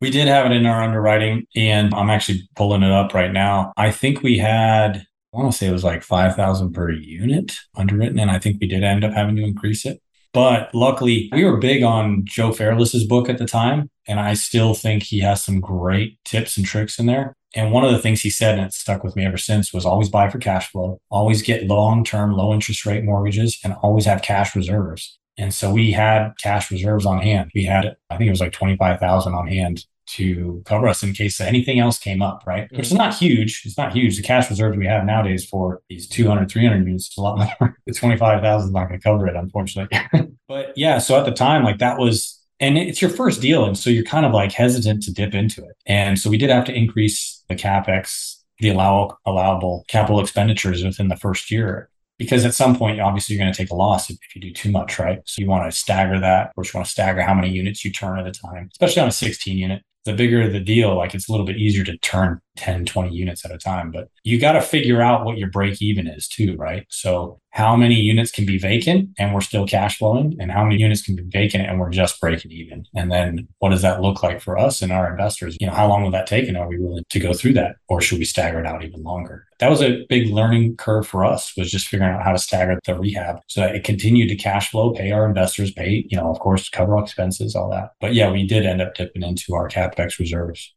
We 0.00 0.10
did 0.10 0.28
have 0.28 0.46
it 0.46 0.52
in 0.52 0.66
our 0.66 0.82
underwriting, 0.82 1.46
and 1.54 1.94
I'm 1.94 2.10
actually 2.10 2.48
pulling 2.56 2.82
it 2.82 2.90
up 2.90 3.14
right 3.14 3.30
now. 3.30 3.72
I 3.76 3.92
think 3.92 4.22
we 4.22 4.38
had, 4.38 5.06
I 5.32 5.38
want 5.38 5.52
to 5.52 5.56
say 5.56 5.68
it 5.68 5.72
was 5.72 5.84
like 5.84 6.02
5,000 6.02 6.72
per 6.72 6.90
unit 6.90 7.52
underwritten, 7.76 8.18
and 8.18 8.30
I 8.30 8.40
think 8.40 8.60
we 8.60 8.66
did 8.66 8.82
end 8.82 9.04
up 9.04 9.12
having 9.12 9.36
to 9.36 9.44
increase 9.44 9.86
it. 9.86 10.02
But 10.32 10.74
luckily, 10.74 11.28
we 11.32 11.44
were 11.44 11.58
big 11.58 11.84
on 11.84 12.22
Joe 12.24 12.52
Fairless's 12.52 13.04
book 13.06 13.28
at 13.28 13.38
the 13.38 13.46
time, 13.46 13.90
and 14.06 14.20
I 14.20 14.34
still 14.34 14.74
think 14.74 15.02
he 15.02 15.20
has 15.20 15.44
some 15.44 15.60
great 15.60 16.18
tips 16.24 16.56
and 16.56 16.66
tricks 16.66 16.98
in 16.98 17.06
there. 17.06 17.34
And 17.54 17.70
one 17.70 17.84
of 17.84 17.92
the 17.92 17.98
things 17.98 18.22
he 18.22 18.30
said, 18.30 18.58
and 18.58 18.66
it 18.66 18.72
stuck 18.72 19.04
with 19.04 19.14
me 19.14 19.26
ever 19.26 19.36
since, 19.36 19.72
was 19.72 19.84
always 19.84 20.08
buy 20.08 20.30
for 20.30 20.38
cash 20.38 20.70
flow, 20.70 21.00
always 21.10 21.42
get 21.42 21.66
long 21.66 22.02
term, 22.04 22.32
low 22.32 22.52
interest 22.52 22.86
rate 22.86 23.04
mortgages, 23.04 23.58
and 23.62 23.74
always 23.82 24.06
have 24.06 24.22
cash 24.22 24.56
reserves. 24.56 25.18
And 25.38 25.52
so 25.52 25.72
we 25.72 25.92
had 25.92 26.32
cash 26.42 26.70
reserves 26.70 27.06
on 27.06 27.18
hand. 27.18 27.50
We 27.54 27.64
had, 27.64 27.96
I 28.10 28.16
think 28.16 28.28
it 28.28 28.32
was 28.32 28.40
like 28.40 28.52
25,000 28.52 29.34
on 29.34 29.48
hand 29.48 29.84
to 30.04 30.62
cover 30.66 30.88
us 30.88 31.02
in 31.02 31.12
case 31.12 31.40
anything 31.40 31.78
else 31.78 31.98
came 31.98 32.20
up, 32.22 32.42
right? 32.46 32.70
Which 32.70 32.86
is 32.86 32.88
mm-hmm. 32.88 32.98
not 32.98 33.14
huge. 33.14 33.62
It's 33.64 33.78
not 33.78 33.92
huge. 33.92 34.16
The 34.16 34.22
cash 34.22 34.50
reserves 34.50 34.76
we 34.76 34.86
have 34.86 35.04
nowadays 35.04 35.46
for 35.46 35.80
these 35.88 36.08
200, 36.08 36.50
300 36.50 36.86
units 36.86 37.08
is 37.08 37.16
a 37.16 37.20
lot 37.20 37.38
more. 37.60 37.78
The 37.86 37.94
25,000 37.94 38.68
is 38.68 38.72
not 38.72 38.88
going 38.88 39.00
to 39.00 39.04
cover 39.04 39.26
it, 39.26 39.36
unfortunately. 39.36 39.98
but 40.48 40.72
yeah, 40.76 40.98
so 40.98 41.18
at 41.18 41.24
the 41.24 41.32
time, 41.32 41.64
like 41.64 41.78
that 41.78 41.98
was, 41.98 42.41
and 42.62 42.78
it's 42.78 43.02
your 43.02 43.10
first 43.10 43.40
deal. 43.40 43.64
And 43.64 43.76
so 43.76 43.90
you're 43.90 44.04
kind 44.04 44.24
of 44.24 44.32
like 44.32 44.52
hesitant 44.52 45.02
to 45.02 45.12
dip 45.12 45.34
into 45.34 45.62
it. 45.64 45.76
And 45.84 46.18
so 46.18 46.30
we 46.30 46.38
did 46.38 46.48
have 46.48 46.64
to 46.66 46.74
increase 46.74 47.42
the 47.48 47.56
CapEx, 47.56 48.36
the 48.60 48.68
allow, 48.68 49.18
allowable 49.26 49.84
capital 49.88 50.20
expenditures 50.20 50.84
within 50.84 51.08
the 51.08 51.16
first 51.16 51.50
year 51.50 51.90
because 52.18 52.44
at 52.44 52.54
some 52.54 52.76
point 52.76 53.00
obviously 53.00 53.34
you're 53.34 53.42
going 53.44 53.52
to 53.52 53.56
take 53.56 53.70
a 53.70 53.74
loss 53.74 54.08
if, 54.08 54.16
if 54.28 54.36
you 54.36 54.40
do 54.40 54.52
too 54.52 54.70
much 54.70 54.98
right 54.98 55.20
so 55.24 55.40
you 55.40 55.48
want 55.48 55.68
to 55.68 55.76
stagger 55.76 56.20
that 56.20 56.52
or 56.56 56.62
you 56.62 56.70
want 56.74 56.86
to 56.86 56.90
stagger 56.90 57.22
how 57.22 57.34
many 57.34 57.50
units 57.50 57.84
you 57.84 57.90
turn 57.90 58.18
at 58.18 58.26
a 58.26 58.30
time 58.30 58.68
especially 58.70 59.02
on 59.02 59.08
a 59.08 59.12
16 59.12 59.56
unit 59.56 59.82
the 60.04 60.12
bigger 60.12 60.48
the 60.48 60.60
deal 60.60 60.94
like 60.96 61.14
it's 61.14 61.28
a 61.28 61.32
little 61.32 61.46
bit 61.46 61.56
easier 61.56 61.82
to 61.82 61.96
turn 61.98 62.40
10 62.56 62.84
20 62.84 63.10
units 63.10 63.44
at 63.44 63.50
a 63.50 63.58
time 63.58 63.90
but 63.90 64.08
you 64.24 64.38
got 64.38 64.52
to 64.52 64.60
figure 64.60 65.00
out 65.00 65.24
what 65.24 65.38
your 65.38 65.50
break 65.50 65.80
even 65.80 66.06
is 66.06 66.28
too 66.28 66.56
right? 66.56 66.86
So 66.88 67.40
how 67.50 67.76
many 67.76 67.96
units 67.96 68.30
can 68.30 68.46
be 68.46 68.56
vacant 68.58 69.10
and 69.18 69.34
we're 69.34 69.42
still 69.42 69.66
cash 69.66 69.98
flowing 69.98 70.36
and 70.40 70.50
how 70.50 70.64
many 70.64 70.80
units 70.80 71.02
can 71.02 71.16
be 71.16 71.24
vacant 71.24 71.68
and 71.68 71.78
we're 71.78 71.90
just 71.90 72.20
breaking 72.20 72.50
even? 72.50 72.86
And 72.94 73.10
then 73.12 73.48
what 73.58 73.70
does 73.70 73.82
that 73.82 74.00
look 74.00 74.22
like 74.22 74.40
for 74.40 74.56
us 74.58 74.80
and 74.80 74.90
our 74.90 75.10
investors? 75.10 75.56
You 75.60 75.66
know 75.66 75.74
how 75.74 75.88
long 75.88 76.02
will 76.02 76.10
that 76.12 76.26
take 76.26 76.48
and 76.48 76.56
are 76.56 76.68
we 76.68 76.78
willing 76.78 77.04
to 77.08 77.20
go 77.20 77.32
through 77.32 77.54
that 77.54 77.76
or 77.88 78.00
should 78.00 78.18
we 78.18 78.24
stagger 78.24 78.60
it 78.60 78.66
out 78.66 78.84
even 78.84 79.02
longer? 79.02 79.46
That 79.58 79.70
was 79.70 79.82
a 79.82 80.04
big 80.08 80.28
learning 80.28 80.76
curve 80.76 81.06
for 81.06 81.24
us 81.24 81.52
was 81.56 81.70
just 81.70 81.88
figuring 81.88 82.12
out 82.12 82.22
how 82.22 82.32
to 82.32 82.38
stagger 82.38 82.78
the 82.84 82.98
rehab 82.98 83.40
so 83.48 83.60
that 83.60 83.76
it 83.76 83.84
continued 83.84 84.28
to 84.28 84.36
cash 84.36 84.70
flow 84.70 84.92
pay 84.92 85.12
our 85.12 85.26
investors 85.26 85.72
pay 85.72 86.06
you 86.08 86.16
know 86.16 86.30
of 86.30 86.38
course 86.38 86.68
cover 86.68 86.96
all 86.96 87.04
expenses 87.04 87.54
all 87.54 87.70
that. 87.70 87.90
But 88.00 88.14
yeah 88.14 88.30
we 88.30 88.46
did 88.46 88.66
end 88.66 88.80
up 88.80 88.94
dipping 88.94 89.22
into 89.22 89.54
our 89.54 89.68
capex 89.68 90.18
reserves 90.18 90.74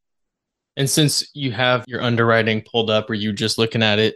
And 0.77 0.89
since 0.89 1.29
you 1.33 1.51
have 1.51 1.85
your 1.87 2.01
underwriting 2.01 2.61
pulled 2.61 2.89
up 2.89 3.09
or 3.09 3.13
you 3.13 3.33
just 3.33 3.57
looking 3.57 3.83
at 3.83 3.99
it, 3.99 4.15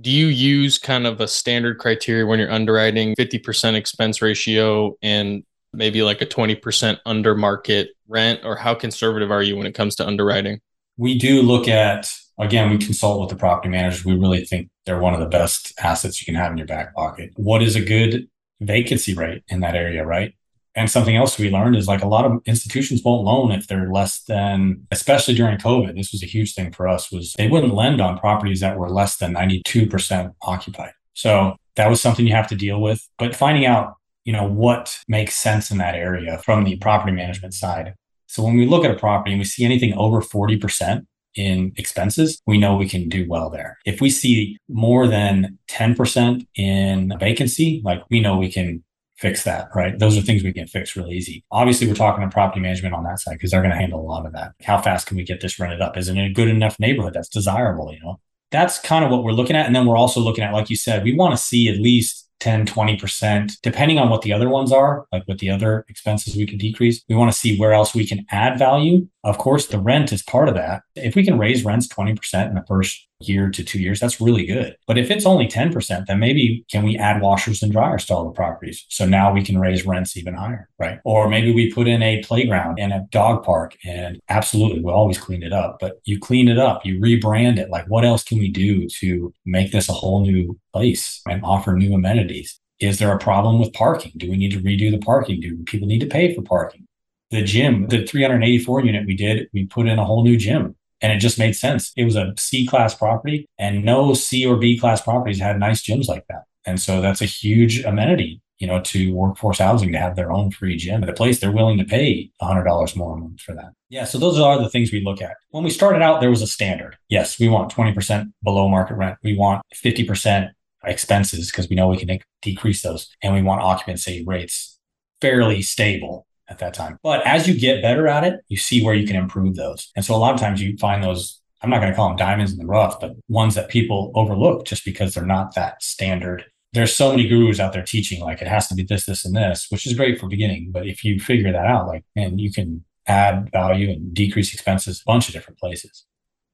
do 0.00 0.10
you 0.10 0.26
use 0.26 0.78
kind 0.78 1.06
of 1.06 1.20
a 1.20 1.28
standard 1.28 1.78
criteria 1.78 2.26
when 2.26 2.38
you're 2.38 2.50
underwriting 2.50 3.14
50% 3.16 3.74
expense 3.74 4.20
ratio 4.20 4.94
and 5.02 5.42
maybe 5.72 6.02
like 6.02 6.20
a 6.20 6.26
20% 6.26 6.98
under 7.06 7.34
market 7.34 7.90
rent? 8.08 8.40
Or 8.44 8.56
how 8.56 8.74
conservative 8.74 9.30
are 9.30 9.42
you 9.42 9.56
when 9.56 9.66
it 9.66 9.74
comes 9.74 9.94
to 9.96 10.06
underwriting? 10.06 10.60
we 10.96 11.18
do 11.18 11.42
look 11.42 11.68
at 11.68 12.10
again 12.38 12.70
we 12.70 12.78
consult 12.78 13.20
with 13.20 13.30
the 13.30 13.36
property 13.36 13.68
managers. 13.68 14.04
We 14.04 14.16
really 14.16 14.44
think 14.44 14.70
they're 14.84 14.98
one 14.98 15.14
of 15.14 15.20
the 15.20 15.26
best 15.26 15.72
assets 15.82 16.20
you 16.20 16.24
can 16.24 16.40
have 16.40 16.52
in 16.52 16.58
your 16.58 16.66
back 16.66 16.94
pocket. 16.94 17.30
What 17.36 17.62
is 17.62 17.76
a 17.76 17.84
good 17.84 18.28
vacancy 18.60 19.14
rate 19.14 19.42
in 19.48 19.60
that 19.60 19.74
area 19.74 20.04
right 20.04 20.34
and 20.76 20.90
something 20.90 21.16
else 21.16 21.38
we 21.38 21.50
learned 21.50 21.74
is 21.74 21.88
like 21.88 22.02
a 22.02 22.08
lot 22.08 22.24
of 22.24 22.40
institutions 22.46 23.02
won't 23.02 23.24
loan 23.24 23.50
if 23.50 23.66
they're 23.66 23.90
less 23.90 24.22
than 24.24 24.86
especially 24.92 25.34
during 25.34 25.58
covid 25.58 25.96
this 25.96 26.12
was 26.12 26.22
a 26.22 26.26
huge 26.26 26.54
thing 26.54 26.70
for 26.70 26.86
us 26.86 27.10
was 27.10 27.34
they 27.38 27.48
wouldn't 27.48 27.74
lend 27.74 28.00
on 28.00 28.18
properties 28.18 28.60
that 28.60 28.78
were 28.78 28.90
less 28.90 29.16
than 29.16 29.34
92% 29.34 30.32
occupied. 30.42 30.92
So 31.14 31.56
that 31.76 31.88
was 31.88 32.00
something 32.00 32.26
you 32.26 32.34
have 32.34 32.48
to 32.48 32.54
deal 32.54 32.80
with. 32.80 33.00
But 33.18 33.34
finding 33.34 33.66
out 33.66 33.94
you 34.24 34.32
know 34.32 34.46
what 34.46 34.98
makes 35.08 35.34
sense 35.34 35.70
in 35.70 35.78
that 35.78 35.94
area 35.94 36.38
from 36.44 36.64
the 36.64 36.76
property 36.76 37.12
management 37.12 37.54
side. 37.54 37.94
So 38.26 38.42
when 38.42 38.56
we 38.56 38.66
look 38.66 38.84
at 38.84 38.90
a 38.90 38.98
property 38.98 39.32
and 39.32 39.38
we 39.38 39.44
see 39.44 39.64
anything 39.64 39.94
over 39.94 40.20
40% 40.20 41.06
in 41.36 41.72
expenses, 41.76 42.42
we 42.44 42.58
know 42.58 42.76
we 42.76 42.88
can 42.88 43.08
do 43.08 43.24
well 43.28 43.50
there. 43.50 43.78
If 43.84 44.00
we 44.00 44.10
see 44.10 44.58
more 44.68 45.06
than 45.06 45.58
10% 45.70 46.46
in 46.56 47.12
vacancy, 47.20 47.82
like 47.84 48.02
we 48.10 48.20
know 48.20 48.36
we 48.36 48.50
can 48.50 48.82
fix 49.18 49.44
that, 49.44 49.68
right? 49.74 49.98
Those 49.98 50.16
are 50.16 50.22
things 50.22 50.42
we 50.42 50.52
can 50.52 50.66
fix 50.66 50.96
really 50.96 51.16
easy. 51.16 51.44
Obviously, 51.50 51.86
we're 51.86 51.94
talking 51.94 52.22
to 52.22 52.32
property 52.32 52.60
management 52.60 52.94
on 52.94 53.04
that 53.04 53.18
side 53.18 53.34
because 53.34 53.50
they're 53.50 53.62
going 53.62 53.72
to 53.72 53.78
handle 53.78 54.00
a 54.00 54.02
lot 54.02 54.26
of 54.26 54.32
that. 54.32 54.52
How 54.62 54.80
fast 54.80 55.06
can 55.06 55.16
we 55.16 55.24
get 55.24 55.40
this 55.40 55.58
rented 55.58 55.80
up? 55.80 55.96
Is 55.96 56.08
it 56.08 56.16
in 56.16 56.24
a 56.24 56.32
good 56.32 56.48
enough 56.48 56.78
neighborhood 56.78 57.14
that's 57.14 57.28
desirable, 57.28 57.92
you 57.92 58.00
know? 58.00 58.20
That's 58.50 58.78
kind 58.78 59.04
of 59.04 59.10
what 59.10 59.24
we're 59.24 59.32
looking 59.32 59.56
at. 59.56 59.66
And 59.66 59.74
then 59.74 59.86
we're 59.86 59.96
also 59.96 60.20
looking 60.20 60.44
at, 60.44 60.52
like 60.52 60.70
you 60.70 60.76
said, 60.76 61.02
we 61.02 61.16
want 61.16 61.32
to 61.32 61.42
see 61.42 61.68
at 61.68 61.78
least 61.78 62.26
10, 62.40 62.66
20%, 62.66 63.52
depending 63.62 63.98
on 63.98 64.10
what 64.10 64.22
the 64.22 64.32
other 64.32 64.48
ones 64.48 64.70
are, 64.70 65.06
like 65.10 65.26
what 65.26 65.38
the 65.38 65.50
other 65.50 65.84
expenses 65.88 66.36
we 66.36 66.46
can 66.46 66.58
decrease. 66.58 67.02
We 67.08 67.16
want 67.16 67.32
to 67.32 67.38
see 67.38 67.58
where 67.58 67.72
else 67.72 67.94
we 67.94 68.06
can 68.06 68.26
add 68.30 68.58
value. 68.58 69.08
Of 69.24 69.38
course, 69.38 69.66
the 69.66 69.80
rent 69.80 70.12
is 70.12 70.22
part 70.22 70.48
of 70.48 70.54
that. 70.54 70.82
If 70.94 71.16
we 71.16 71.24
can 71.24 71.38
raise 71.38 71.64
rents 71.64 71.88
20% 71.88 72.48
in 72.48 72.54
the 72.54 72.64
first 72.68 73.08
year 73.20 73.50
to 73.50 73.64
two 73.64 73.80
years, 73.80 74.00
that's 74.00 74.20
really 74.20 74.44
good. 74.44 74.76
But 74.86 74.98
if 74.98 75.10
it's 75.10 75.26
only 75.26 75.46
10%, 75.46 76.06
then 76.06 76.18
maybe 76.18 76.64
can 76.70 76.84
we 76.84 76.96
add 76.96 77.22
washers 77.22 77.62
and 77.62 77.72
dryers 77.72 78.04
to 78.06 78.14
all 78.14 78.24
the 78.24 78.30
properties? 78.30 78.84
So 78.88 79.06
now 79.06 79.32
we 79.32 79.42
can 79.42 79.58
raise 79.58 79.86
rents 79.86 80.16
even 80.16 80.34
higher, 80.34 80.68
right? 80.78 80.98
Or 81.04 81.28
maybe 81.28 81.52
we 81.52 81.72
put 81.72 81.88
in 81.88 82.02
a 82.02 82.22
playground 82.22 82.78
and 82.78 82.92
a 82.92 83.06
dog 83.10 83.44
park 83.44 83.76
and 83.84 84.20
absolutely 84.28 84.80
we'll 84.80 84.94
always 84.94 85.18
clean 85.18 85.42
it 85.42 85.52
up, 85.52 85.78
but 85.80 86.00
you 86.04 86.18
clean 86.18 86.48
it 86.48 86.58
up, 86.58 86.84
you 86.84 87.00
rebrand 87.00 87.58
it. 87.58 87.70
Like 87.70 87.86
what 87.88 88.04
else 88.04 88.22
can 88.22 88.38
we 88.38 88.50
do 88.50 88.86
to 89.00 89.32
make 89.44 89.72
this 89.72 89.88
a 89.88 89.94
whole 89.94 90.22
new 90.22 90.58
place 90.72 91.22
and 91.28 91.42
offer 91.44 91.74
new 91.74 91.94
amenities? 91.94 92.60
Is 92.80 92.98
there 92.98 93.12
a 93.12 93.18
problem 93.18 93.58
with 93.58 93.72
parking? 93.72 94.12
Do 94.16 94.30
we 94.30 94.36
need 94.36 94.52
to 94.52 94.60
redo 94.60 94.90
the 94.90 94.98
parking? 94.98 95.40
Do 95.40 95.56
people 95.64 95.88
need 95.88 96.00
to 96.00 96.06
pay 96.06 96.34
for 96.34 96.42
parking? 96.42 96.86
The 97.30 97.42
gym, 97.42 97.88
the 97.88 98.06
384 98.06 98.84
unit 98.84 99.06
we 99.06 99.16
did, 99.16 99.48
we 99.52 99.66
put 99.66 99.88
in 99.88 99.98
a 99.98 100.04
whole 100.04 100.22
new 100.22 100.36
gym 100.36 100.76
and 101.00 101.12
it 101.12 101.18
just 101.18 101.38
made 101.38 101.54
sense. 101.54 101.92
It 101.96 102.04
was 102.04 102.16
a 102.16 102.32
C 102.38 102.66
class 102.66 102.94
property 102.94 103.46
and 103.58 103.84
no 103.84 104.14
C 104.14 104.46
or 104.46 104.56
B 104.56 104.78
class 104.78 105.00
properties 105.00 105.38
had 105.38 105.58
nice 105.58 105.82
gyms 105.82 106.08
like 106.08 106.26
that. 106.28 106.44
And 106.66 106.80
so 106.80 107.00
that's 107.00 107.22
a 107.22 107.26
huge 107.26 107.84
amenity, 107.84 108.40
you 108.58 108.66
know, 108.66 108.80
to 108.80 109.12
workforce 109.12 109.58
housing 109.58 109.92
to 109.92 109.98
have 109.98 110.16
their 110.16 110.32
own 110.32 110.50
free 110.50 110.76
gym 110.76 111.02
at 111.02 111.08
a 111.08 111.12
place 111.12 111.38
they're 111.38 111.52
willing 111.52 111.78
to 111.78 111.84
pay 111.84 112.30
$100 112.42 112.96
more 112.96 113.14
a 113.14 113.20
month 113.20 113.40
for 113.40 113.54
that. 113.54 113.72
Yeah. 113.88 114.04
So 114.04 114.18
those 114.18 114.38
are 114.38 114.58
the 114.58 114.70
things 114.70 114.90
we 114.90 115.04
look 115.04 115.22
at. 115.22 115.36
When 115.50 115.62
we 115.62 115.70
started 115.70 116.02
out, 116.02 116.20
there 116.20 116.30
was 116.30 116.42
a 116.42 116.46
standard. 116.46 116.96
Yes, 117.08 117.38
we 117.38 117.48
want 117.48 117.72
20% 117.72 118.32
below 118.42 118.68
market 118.68 118.96
rent. 118.96 119.18
We 119.22 119.36
want 119.36 119.62
50% 119.74 120.50
expenses 120.84 121.50
because 121.50 121.68
we 121.68 121.76
know 121.76 121.88
we 121.88 121.98
can 121.98 122.18
decrease 122.42 122.82
those 122.82 123.08
and 123.22 123.34
we 123.34 123.42
want 123.42 123.60
occupancy 123.60 124.24
rates 124.26 124.78
fairly 125.20 125.62
stable 125.62 126.25
at 126.48 126.58
that 126.58 126.74
time. 126.74 126.98
But 127.02 127.26
as 127.26 127.48
you 127.48 127.58
get 127.58 127.82
better 127.82 128.06
at 128.08 128.24
it, 128.24 128.40
you 128.48 128.56
see 128.56 128.84
where 128.84 128.94
you 128.94 129.06
can 129.06 129.16
improve 129.16 129.56
those. 129.56 129.90
And 129.96 130.04
so 130.04 130.14
a 130.14 130.18
lot 130.18 130.34
of 130.34 130.40
times 130.40 130.62
you 130.62 130.76
find 130.76 131.02
those, 131.02 131.40
I'm 131.62 131.70
not 131.70 131.80
going 131.80 131.90
to 131.90 131.96
call 131.96 132.08
them 132.08 132.16
diamonds 132.16 132.52
in 132.52 132.58
the 132.58 132.66
rough, 132.66 133.00
but 133.00 133.12
ones 133.28 133.54
that 133.54 133.68
people 133.68 134.12
overlook 134.14 134.66
just 134.66 134.84
because 134.84 135.14
they're 135.14 135.26
not 135.26 135.54
that 135.54 135.82
standard. 135.82 136.44
There's 136.72 136.94
so 136.94 137.10
many 137.10 137.26
gurus 137.28 137.58
out 137.58 137.72
there 137.72 137.82
teaching 137.82 138.20
like 138.20 138.42
it 138.42 138.48
has 138.48 138.68
to 138.68 138.74
be 138.74 138.82
this, 138.82 139.06
this, 139.06 139.24
and 139.24 139.34
this, 139.34 139.66
which 139.70 139.86
is 139.86 139.94
great 139.94 140.20
for 140.20 140.28
beginning. 140.28 140.70
But 140.70 140.86
if 140.86 141.04
you 141.04 141.18
figure 141.18 141.52
that 141.52 141.66
out, 141.66 141.86
like, 141.86 142.04
and 142.14 142.40
you 142.40 142.52
can 142.52 142.84
add 143.06 143.50
value 143.52 143.90
and 143.90 144.12
decrease 144.12 144.52
expenses 144.52 145.00
a 145.00 145.04
bunch 145.10 145.28
of 145.28 145.34
different 145.34 145.58
places. 145.58 146.04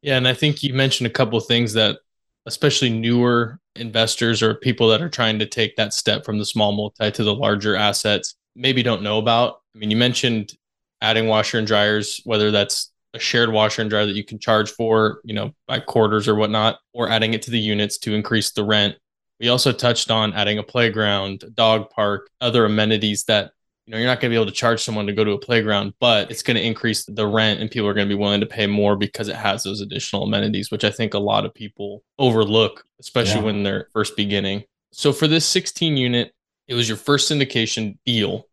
Yeah, 0.03 0.17
and 0.17 0.29
I 0.29 0.35
think 0.35 0.63
you 0.63 0.75
mentioned 0.75 1.07
a 1.07 1.11
couple 1.11 1.39
of 1.39 1.47
things 1.47 1.73
that 1.75 1.99
especially 2.47 2.91
newer 2.91 3.61
investors 3.77 4.43
or 4.43 4.55
people 4.55 4.89
that 4.89 5.01
are 5.01 5.09
trying 5.09 5.39
to 5.39 5.47
take 5.47 5.77
that 5.77 5.95
step 5.95 6.25
from 6.25 6.39
the 6.39 6.45
small 6.45 6.73
multi 6.73 7.11
to 7.11 7.25
the 7.25 7.35
larger 7.35 7.77
assets 7.77 8.35
maybe 8.55 8.83
don't 8.83 9.03
know 9.03 9.19
about? 9.19 9.61
I 9.75 9.79
mean, 9.79 9.91
you 9.91 9.97
mentioned 9.97 10.53
adding 11.01 11.27
washer 11.27 11.59
and 11.59 11.67
dryers, 11.67 12.21
whether 12.25 12.51
that's 12.51 12.93
a 13.15 13.19
shared 13.19 13.53
washer 13.53 13.83
and 13.83 13.91
dryer 13.91 14.07
that 14.07 14.17
you 14.17 14.25
can 14.25 14.39
charge 14.39 14.71
for, 14.71 15.21
you 15.25 15.35
know, 15.35 15.53
by 15.67 15.81
quarters 15.81 16.29
or 16.29 16.35
whatnot, 16.35 16.79
or 16.93 17.09
adding 17.09 17.35
it 17.35 17.43
to 17.43 17.51
the 17.51 17.59
units 17.59 17.99
to 17.99 18.15
increase 18.15 18.53
the 18.53 18.65
rent. 18.65 18.97
We 19.41 19.49
also 19.49 19.73
touched 19.73 20.11
on 20.11 20.33
adding 20.35 20.59
a 20.59 20.63
playground, 20.63 21.43
a 21.43 21.51
dog 21.51 21.91
park, 21.91 22.31
other 22.41 22.65
amenities 22.65 23.25
that 23.25 23.53
you 23.87 23.91
know 23.91 23.99
you're 23.99 24.07
not 24.07 24.21
going 24.21 24.31
to 24.31 24.35
be 24.35 24.41
able 24.41 24.51
to 24.51 24.57
charge 24.57 24.81
someone 24.83 25.07
to 25.09 25.13
go 25.13 25.25
to 25.25 25.33
a 25.33 25.39
playground, 25.39 25.95
but 25.99 26.31
it's 26.31 26.43
going 26.43 26.57
to 26.57 26.65
increase 26.65 27.05
the 27.05 27.27
rent 27.27 27.61
and 27.61 27.71
people 27.71 27.89
are 27.89 27.95
going 27.95 28.09
to 28.09 28.15
be 28.15 28.19
willing 28.19 28.41
to 28.41 28.47
pay 28.47 28.69
more 28.69 28.95
because 28.95 29.29
it 29.29 29.35
has 29.35 29.65
those 29.65 29.81
additional 29.81 30.23
amenities, 30.23 30.71
which 30.71 30.85
I 30.85 30.91
think 30.91 31.15
a 31.15 31.19
lot 31.19 31.45
of 31.45 31.53
people 31.53 32.05
overlook, 32.19 32.85
especially 33.01 33.41
yeah. 33.41 33.47
when 33.47 33.63
they're 33.65 33.89
first 33.93 34.17
beginning. 34.17 34.63
So 34.93 35.13
for 35.13 35.27
this 35.27 35.45
16 35.47 35.97
unit, 35.97 36.33
it 36.69 36.75
was 36.75 36.89
your 36.89 36.97
first 36.97 37.31
syndication 37.31 37.99
deal. 38.07 38.49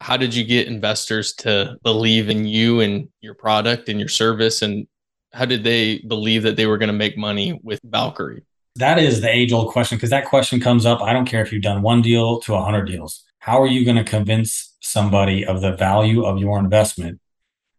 How 0.00 0.16
did 0.16 0.34
you 0.34 0.44
get 0.44 0.66
investors 0.66 1.32
to 1.36 1.76
believe 1.82 2.28
in 2.28 2.44
you 2.44 2.80
and 2.80 3.08
your 3.20 3.34
product 3.34 3.88
and 3.88 4.00
your 4.00 4.08
service? 4.08 4.62
And 4.62 4.86
how 5.32 5.44
did 5.44 5.64
they 5.64 5.98
believe 5.98 6.42
that 6.42 6.56
they 6.56 6.66
were 6.66 6.78
going 6.78 6.88
to 6.88 6.92
make 6.92 7.16
money 7.16 7.58
with 7.62 7.80
valkere? 7.82 8.42
That 8.76 8.98
is 8.98 9.20
the 9.20 9.30
age 9.30 9.52
old 9.52 9.72
question 9.72 9.96
because 9.96 10.10
that 10.10 10.24
question 10.24 10.58
comes 10.58 10.86
up 10.86 11.02
i 11.02 11.12
don't 11.12 11.26
care 11.26 11.42
if 11.42 11.52
you've 11.52 11.62
done 11.62 11.82
one 11.82 12.00
deal 12.02 12.40
to 12.40 12.52
100 12.52 12.84
deals. 12.84 13.22
How 13.38 13.60
are 13.60 13.66
you 13.66 13.84
going 13.84 13.96
to 13.96 14.04
convince 14.04 14.76
somebody 14.80 15.44
of 15.44 15.60
the 15.60 15.76
value 15.76 16.24
of 16.24 16.38
your 16.38 16.58
investment 16.58 17.20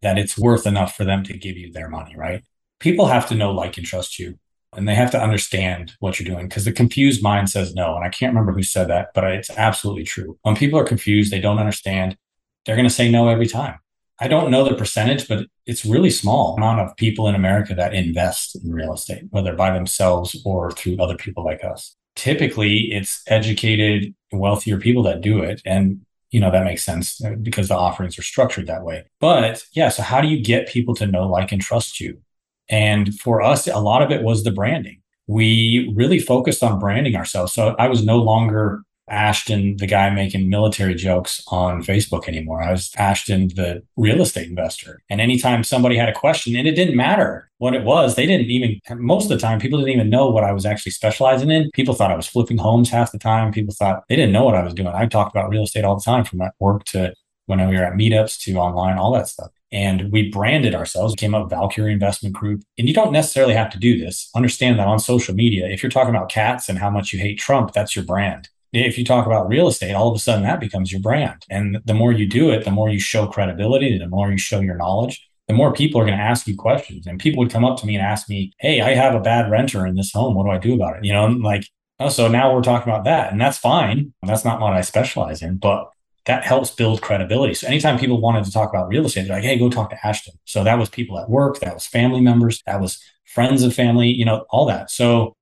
that 0.02 0.18
it's 0.18 0.38
worth 0.38 0.68
enough 0.68 0.96
for 0.96 1.04
them 1.04 1.24
to 1.24 1.38
give 1.38 1.58
you 1.58 1.72
their 1.72 1.90
money 1.90 2.16
right? 2.16 2.44
People 2.80 3.08
have 3.08 3.28
to 3.30 3.36
know 3.36 3.52
like 3.52 3.78
and 3.78 3.86
trust 3.86 4.20
you 4.20 4.38
and 4.76 4.88
they 4.88 4.96
have 4.96 5.12
to 5.12 5.22
understand 5.22 5.94
what 6.00 6.20
you're 6.20 6.34
doing 6.34 6.48
because 6.48 6.66
the 6.66 6.72
confused 6.72 7.22
mind 7.22 7.50
says 7.50 7.74
no. 7.74 7.96
And 7.96 8.04
I 8.04 8.10
can't 8.10 8.34
remember 8.34 8.54
who 8.54 8.64
said 8.64 8.90
that, 8.90 9.10
but 9.14 9.24
it's 9.26 9.50
absolutely 9.52 10.04
true. 10.04 10.38
When 10.44 10.56
people 10.56 10.80
are 10.80 10.86
confused, 10.86 11.32
they 11.32 11.40
don't 11.40 11.60
understand, 11.60 12.18
they're 12.66 12.76
going 12.76 12.88
to 12.88 12.94
say 12.94 13.10
no 13.10 13.28
every 13.28 13.48
time. 13.48 13.80
I 14.20 14.28
don't 14.28 14.52
know 14.52 14.64
the 14.64 14.76
percentage, 14.76 15.28
but 15.28 15.48
it's 15.66 15.86
really 15.86 16.10
small 16.10 16.56
amount 16.56 16.80
of 16.80 16.96
people 16.96 17.28
in 17.28 17.36
America 17.36 17.74
that 17.76 17.94
invest 17.94 18.56
in 18.56 18.72
real 18.72 18.94
estate, 18.94 19.24
whether 19.32 19.54
by 19.56 19.72
themselves 19.72 20.40
or 20.46 20.72
through 20.72 21.02
other 21.02 21.18
people 21.18 21.44
like 21.44 21.64
us. 21.64 21.96
Typically, 22.16 22.92
it's 22.92 23.24
educated, 23.28 24.14
wealthier 24.32 24.80
people 24.80 25.04
that 25.04 25.22
do 25.22 25.42
it. 25.42 25.62
And 25.66 26.06
you 26.34 26.40
know 26.40 26.52
that 26.52 26.66
makes 26.66 26.84
sense 26.84 27.24
uh, 27.24 27.36
because 27.42 27.68
the 27.68 27.76
offerings 27.76 28.18
are 28.18 28.24
structured 28.24 28.68
that 28.68 28.84
way. 28.84 29.06
But 29.20 29.64
yeah, 29.74 29.90
so 29.90 30.02
how 30.02 30.20
do 30.20 30.28
you 30.28 30.44
get 30.44 30.68
people 30.68 30.96
to 30.96 31.06
know, 31.06 31.28
like, 31.28 31.52
and 31.52 31.62
trust 31.62 32.00
you? 32.00 32.22
And 32.70 33.18
for 33.20 33.42
us, 33.42 33.68
a 33.68 33.80
lot 33.80 34.02
of 34.02 34.12
it 34.12 34.24
was 34.24 34.44
the 34.44 34.52
branding. 34.52 35.02
We 35.28 35.94
really 35.96 36.20
focused 36.20 36.64
on 36.64 36.80
branding 36.80 37.16
ourselves. 37.16 37.54
So 37.54 37.76
I 37.80 37.88
was 37.88 38.04
no 38.04 38.18
longer 38.18 38.84
Ashton, 39.10 39.76
the 39.78 39.88
guy 39.88 40.10
making 40.10 40.50
military 40.50 40.96
jokes 40.96 41.44
on 41.50 41.84
Facebook 41.84 42.28
anymore. 42.28 42.64
I 42.64 42.72
was 42.72 42.92
Ashton, 42.98 43.50
the 43.50 43.84
real 43.98 44.22
estate 44.22 44.48
investor. 44.48 45.02
And 45.10 45.20
anytime 45.20 45.64
somebody 45.64 45.98
had 45.98 46.10
a 46.10 46.14
question, 46.14 46.56
and 46.56 46.68
it 46.68 46.76
didn't 46.76 46.96
matter 46.96 47.50
what 47.58 47.76
it 47.76 47.84
was, 47.84 48.16
they 48.16 48.26
didn't 48.26 48.48
even, 48.48 48.80
most 48.98 49.26
of 49.26 49.30
the 49.30 49.38
time, 49.38 49.60
people 49.60 49.80
didn't 49.80 49.94
even 49.94 50.10
know 50.10 50.30
what 50.30 50.46
I 50.46 50.54
was 50.54 50.66
actually 50.66 50.94
specializing 50.94 51.52
in. 51.52 51.70
People 51.74 51.94
thought 51.94 52.12
I 52.12 52.16
was 52.16 52.28
flipping 52.28 52.58
homes 52.58 52.90
half 52.90 53.12
the 53.12 53.20
time. 53.20 53.52
People 53.52 53.74
thought 53.78 54.04
they 54.08 54.16
didn't 54.16 54.32
know 54.32 54.46
what 54.46 54.56
I 54.56 54.64
was 54.64 54.74
doing. 54.74 54.88
I 54.88 55.06
talked 55.06 55.36
about 55.36 55.50
real 55.50 55.64
estate 55.64 55.84
all 55.84 55.96
the 55.96 56.04
time 56.04 56.24
from 56.24 56.40
that 56.40 56.54
work 56.60 56.86
to 56.86 57.14
when 57.46 57.68
we 57.68 57.76
were 57.76 57.84
at 57.84 57.94
meetups 57.94 58.42
to 58.44 58.54
online, 58.56 58.98
all 58.98 59.12
that 59.14 59.28
stuff 59.28 59.50
and 59.74 60.12
we 60.12 60.30
branded 60.30 60.76
ourselves, 60.76 61.14
we 61.14 61.18
came 61.18 61.34
up 61.34 61.50
Valkere 61.50 61.92
Investment 61.92 62.36
Group. 62.36 62.62
And 62.78 62.88
you 62.88 62.94
don't 62.94 63.12
necessarily 63.12 63.56
have 63.56 63.72
to 63.72 63.80
do 63.80 63.98
this. 63.98 64.30
Understand 64.36 64.78
that 64.78 64.88
on 64.88 65.00
social 65.00 65.34
media, 65.34 65.68
if 65.68 65.82
you're 65.82 65.90
talking 65.90 66.14
about 66.14 66.30
cats 66.30 66.70
and 66.70 66.78
how 66.78 66.92
much 66.92 67.12
you 67.12 67.20
hate 67.20 67.40
Trump, 67.40 67.74
that's 67.74 67.96
your 67.96 68.06
brand. 68.06 68.50
If 68.72 68.98
you 68.98 69.04
talk 69.04 69.26
about 69.26 69.50
real 69.50 69.68
estate, 69.68 69.94
all 69.94 70.10
of 70.10 70.16
a 70.16 70.20
sudden 70.20 70.44
that 70.44 70.60
becomes 70.60 70.92
your 70.92 71.02
brand. 71.02 71.44
And 71.50 71.80
the 71.86 71.94
more 71.94 72.12
you 72.12 72.28
do 72.28 72.52
it, 72.52 72.66
the 72.66 72.72
more 72.72 72.90
you 72.90 73.00
show 73.00 73.28
credibility, 73.28 73.98
the 73.98 74.08
more 74.08 74.32
you 74.32 74.38
show 74.38 74.60
your 74.60 74.78
knowledge, 74.78 75.28
the 75.48 75.54
more 75.56 75.74
people 75.74 76.00
are 76.00 76.06
going 76.06 76.18
to 76.18 76.24
ask 76.24 76.48
you 76.48 76.56
questions. 76.56 77.06
And 77.08 77.20
people 77.20 77.40
would 77.40 77.52
come 77.52 77.66
up 77.66 77.80
to 77.80 77.88
me 77.88 77.96
and 77.96 78.06
ask 78.06 78.30
me, 78.30 78.54
Hey, 78.60 78.82
I 78.82 78.96
have 78.96 79.16
a 79.16 79.20
bad 79.20 79.50
renter 79.50 79.86
in 79.86 79.96
this 79.96 80.12
home. 80.14 80.36
What 80.36 80.46
do 80.46 80.52
I 80.52 80.58
do 80.60 80.76
about 80.76 80.98
it? 80.98 81.06
You 81.06 81.14
know, 81.14 81.26
like, 81.26 81.66
oh, 82.00 82.10
so 82.10 82.28
now 82.28 82.54
we're 82.54 82.62
talking 82.62 82.92
about 82.92 83.06
that. 83.06 83.32
And 83.32 83.42
that's 83.42 83.58
fine. 83.58 84.14
That's 84.24 84.46
not 84.46 84.60
what 84.60 84.74
I 84.74 84.82
specialize 84.82 85.42
in. 85.42 85.58
But 85.58 85.90
that 86.26 86.46
helps 86.46 86.72
build 86.72 87.02
credibility. 87.02 87.54
So 87.54 87.68
anytime 87.68 88.00
people 88.00 88.22
wanted 88.22 88.46
to 88.46 88.52
talk 88.52 88.70
about 88.70 88.88
real 88.88 89.06
estate, 89.06 89.28
they're 89.28 89.36
like, 89.36 89.44
hey, 89.44 89.58
go 89.58 89.70
talk 89.70 89.90
to 89.90 90.08
Ashton. 90.08 90.34
So 90.46 90.64
that 90.64 90.80
was 90.80 90.90
people 90.90 91.20
at 91.20 91.30
work, 91.30 91.60
that 91.60 91.74
was 91.74 91.86
family 91.86 92.22
members, 92.22 92.62
that 92.66 92.80
was 92.80 93.02
friends 93.26 93.64
of 93.64 93.74
family, 93.74 94.08
you 94.08 94.26
know, 94.26 94.46
all 94.50 94.66
that. 94.68 94.90
So 94.90 95.36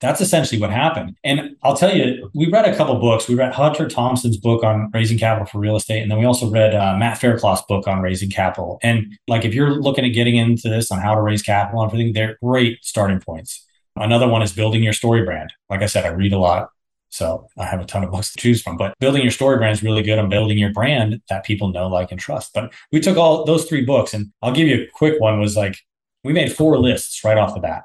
that's 0.00 0.20
essentially 0.22 0.60
what 0.60 0.70
happened. 0.70 1.16
And 1.24 1.56
I'll 1.62 1.76
tell 1.76 1.94
you, 1.94 2.30
we 2.34 2.50
read 2.50 2.64
a 2.64 2.74
couple 2.74 2.98
books. 2.98 3.28
We 3.28 3.34
read 3.34 3.52
Hunter 3.52 3.86
Thompson's 3.86 4.38
book 4.38 4.64
on 4.64 4.90
raising 4.94 5.18
capital 5.18 5.46
for 5.46 5.58
real 5.58 5.76
estate. 5.76 6.00
And 6.00 6.10
then 6.10 6.18
we 6.18 6.24
also 6.24 6.50
read 6.50 6.74
uh, 6.74 6.96
Matt 6.96 7.18
Faircloth's 7.18 7.62
book 7.68 7.86
on 7.86 8.00
raising 8.00 8.30
capital. 8.30 8.78
And 8.82 9.18
like, 9.28 9.44
if 9.44 9.52
you're 9.52 9.74
looking 9.82 10.06
at 10.06 10.14
getting 10.14 10.36
into 10.36 10.70
this 10.70 10.90
on 10.90 11.00
how 11.00 11.14
to 11.14 11.20
raise 11.20 11.42
capital 11.42 11.82
and 11.82 11.92
everything, 11.92 12.14
they're 12.14 12.38
great 12.42 12.78
starting 12.82 13.20
points. 13.20 13.66
Another 13.94 14.26
one 14.26 14.40
is 14.40 14.52
building 14.52 14.82
your 14.82 14.94
story 14.94 15.22
brand. 15.22 15.52
Like 15.68 15.82
I 15.82 15.86
said, 15.86 16.06
I 16.06 16.08
read 16.08 16.32
a 16.32 16.38
lot. 16.38 16.70
So 17.10 17.48
I 17.58 17.66
have 17.66 17.80
a 17.80 17.84
ton 17.84 18.04
of 18.04 18.10
books 18.10 18.32
to 18.32 18.38
choose 18.38 18.62
from. 18.62 18.76
But 18.76 18.94
building 18.98 19.22
your 19.22 19.30
story 19.30 19.56
brand 19.58 19.72
is 19.72 19.82
really 19.82 20.02
good 20.02 20.18
on 20.18 20.28
building 20.28 20.58
your 20.58 20.72
brand 20.72 21.20
that 21.28 21.44
people 21.44 21.72
know, 21.72 21.88
like, 21.88 22.10
and 22.10 22.20
trust. 22.20 22.52
But 22.54 22.72
we 22.92 23.00
took 23.00 23.16
all 23.16 23.44
those 23.44 23.66
three 23.66 23.84
books, 23.84 24.14
and 24.14 24.32
I'll 24.42 24.54
give 24.54 24.68
you 24.68 24.84
a 24.84 24.86
quick 24.94 25.20
one. 25.20 25.40
Was 25.40 25.56
like 25.56 25.76
we 26.24 26.32
made 26.32 26.52
four 26.52 26.78
lists 26.78 27.22
right 27.24 27.38
off 27.38 27.54
the 27.54 27.60
bat. 27.60 27.82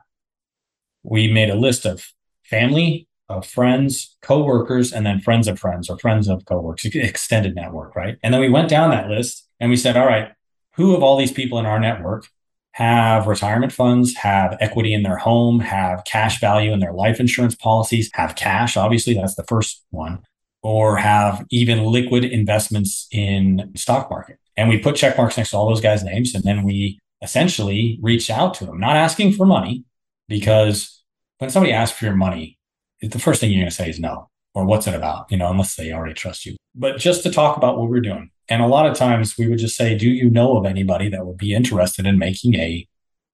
We 1.04 1.32
made 1.32 1.50
a 1.50 1.56
list 1.56 1.86
of 1.86 2.06
family, 2.44 3.08
of 3.28 3.46
friends, 3.46 4.16
coworkers, 4.22 4.94
and 4.94 5.06
then 5.06 5.20
friends 5.20 5.48
of 5.48 5.60
friends 5.60 5.90
or 5.90 5.98
friends 5.98 6.28
of 6.28 6.46
coworkers, 6.46 6.96
extended 6.96 7.56
network, 7.56 7.96
right? 7.96 8.18
And 8.24 8.34
then 8.34 8.42
we 8.42 8.50
went 8.50 8.70
down 8.70 8.92
that 8.92 9.10
list 9.10 9.48
and 9.60 9.70
we 9.70 9.78
said, 9.78 9.98
all 9.98 10.06
right, 10.06 10.32
who 10.76 10.96
of 10.96 11.04
all 11.04 11.18
these 11.18 11.32
people 11.32 11.58
in 11.58 11.66
our 11.66 11.80
network 11.80 12.28
have 12.76 13.26
retirement 13.26 13.72
funds, 13.72 14.14
have 14.18 14.58
equity 14.60 14.94
in 14.94 15.02
their 15.02 15.16
home, 15.16 15.62
have 15.62 16.04
cash 16.04 16.42
value 16.42 16.74
in 16.74 16.82
their 16.82 16.92
life 16.92 17.22
insurance 17.22 17.56
policies, 17.56 18.10
have 18.16 18.36
cash, 18.36 18.76
obviously, 18.76 19.14
that's 19.14 19.36
the 19.36 19.46
first 19.46 19.82
one, 19.92 20.22
or 20.62 20.98
have 20.98 21.46
even 21.52 21.86
liquid 21.86 22.26
investments 22.26 23.08
in 23.14 23.72
stock 23.78 24.10
market. 24.10 24.40
And 24.58 24.68
we 24.68 24.78
put 24.78 24.98
check 24.98 25.16
marks 25.18 25.38
next 25.38 25.52
to 25.52 25.58
all 25.58 25.70
those 25.70 25.80
guys' 25.80 26.04
names. 26.04 26.36
And 26.36 26.44
then 26.44 26.64
we 26.64 27.00
essentially 27.22 27.98
reach 28.02 28.30
out 28.30 28.54
to 28.56 28.66
them, 28.66 28.78
not 28.78 28.98
asking 28.98 29.32
for 29.32 29.46
money, 29.46 29.86
because 30.28 31.02
when 31.38 31.50
somebody 31.50 31.72
asks 31.72 31.98
for 31.98 32.04
your 32.04 32.16
money, 32.16 32.60
the 33.02 33.20
first 33.20 33.40
thing 33.40 33.52
you're 33.52 33.62
going 33.62 33.70
to 33.70 33.76
say 33.76 33.90
is 33.90 34.02
no, 34.02 34.30
or 34.54 34.66
what's 34.66 34.86
it 34.86 34.96
about, 34.96 35.32
you 35.32 35.38
know, 35.38 35.50
unless 35.50 35.76
they 35.76 35.94
already 35.94 36.14
trust 36.14 36.46
you. 36.46 36.58
But 36.76 36.98
just 36.98 37.24
to 37.24 37.32
talk 37.32 37.56
about 37.56 37.78
what 37.78 37.90
we're 37.90 38.02
doing. 38.02 38.32
And 38.50 38.62
a 38.62 38.68
lot 38.68 38.86
of 38.86 38.96
times 38.96 39.38
we 39.38 39.48
would 39.48 39.60
just 39.60 39.76
say, 39.76 39.98
Do 39.98 40.10
you 40.10 40.30
know 40.30 40.58
of 40.58 40.66
anybody 40.66 41.10
that 41.10 41.26
would 41.26 41.38
be 41.38 41.54
interested 41.54 42.06
in 42.06 42.20
making 42.20 42.56
a 42.56 42.88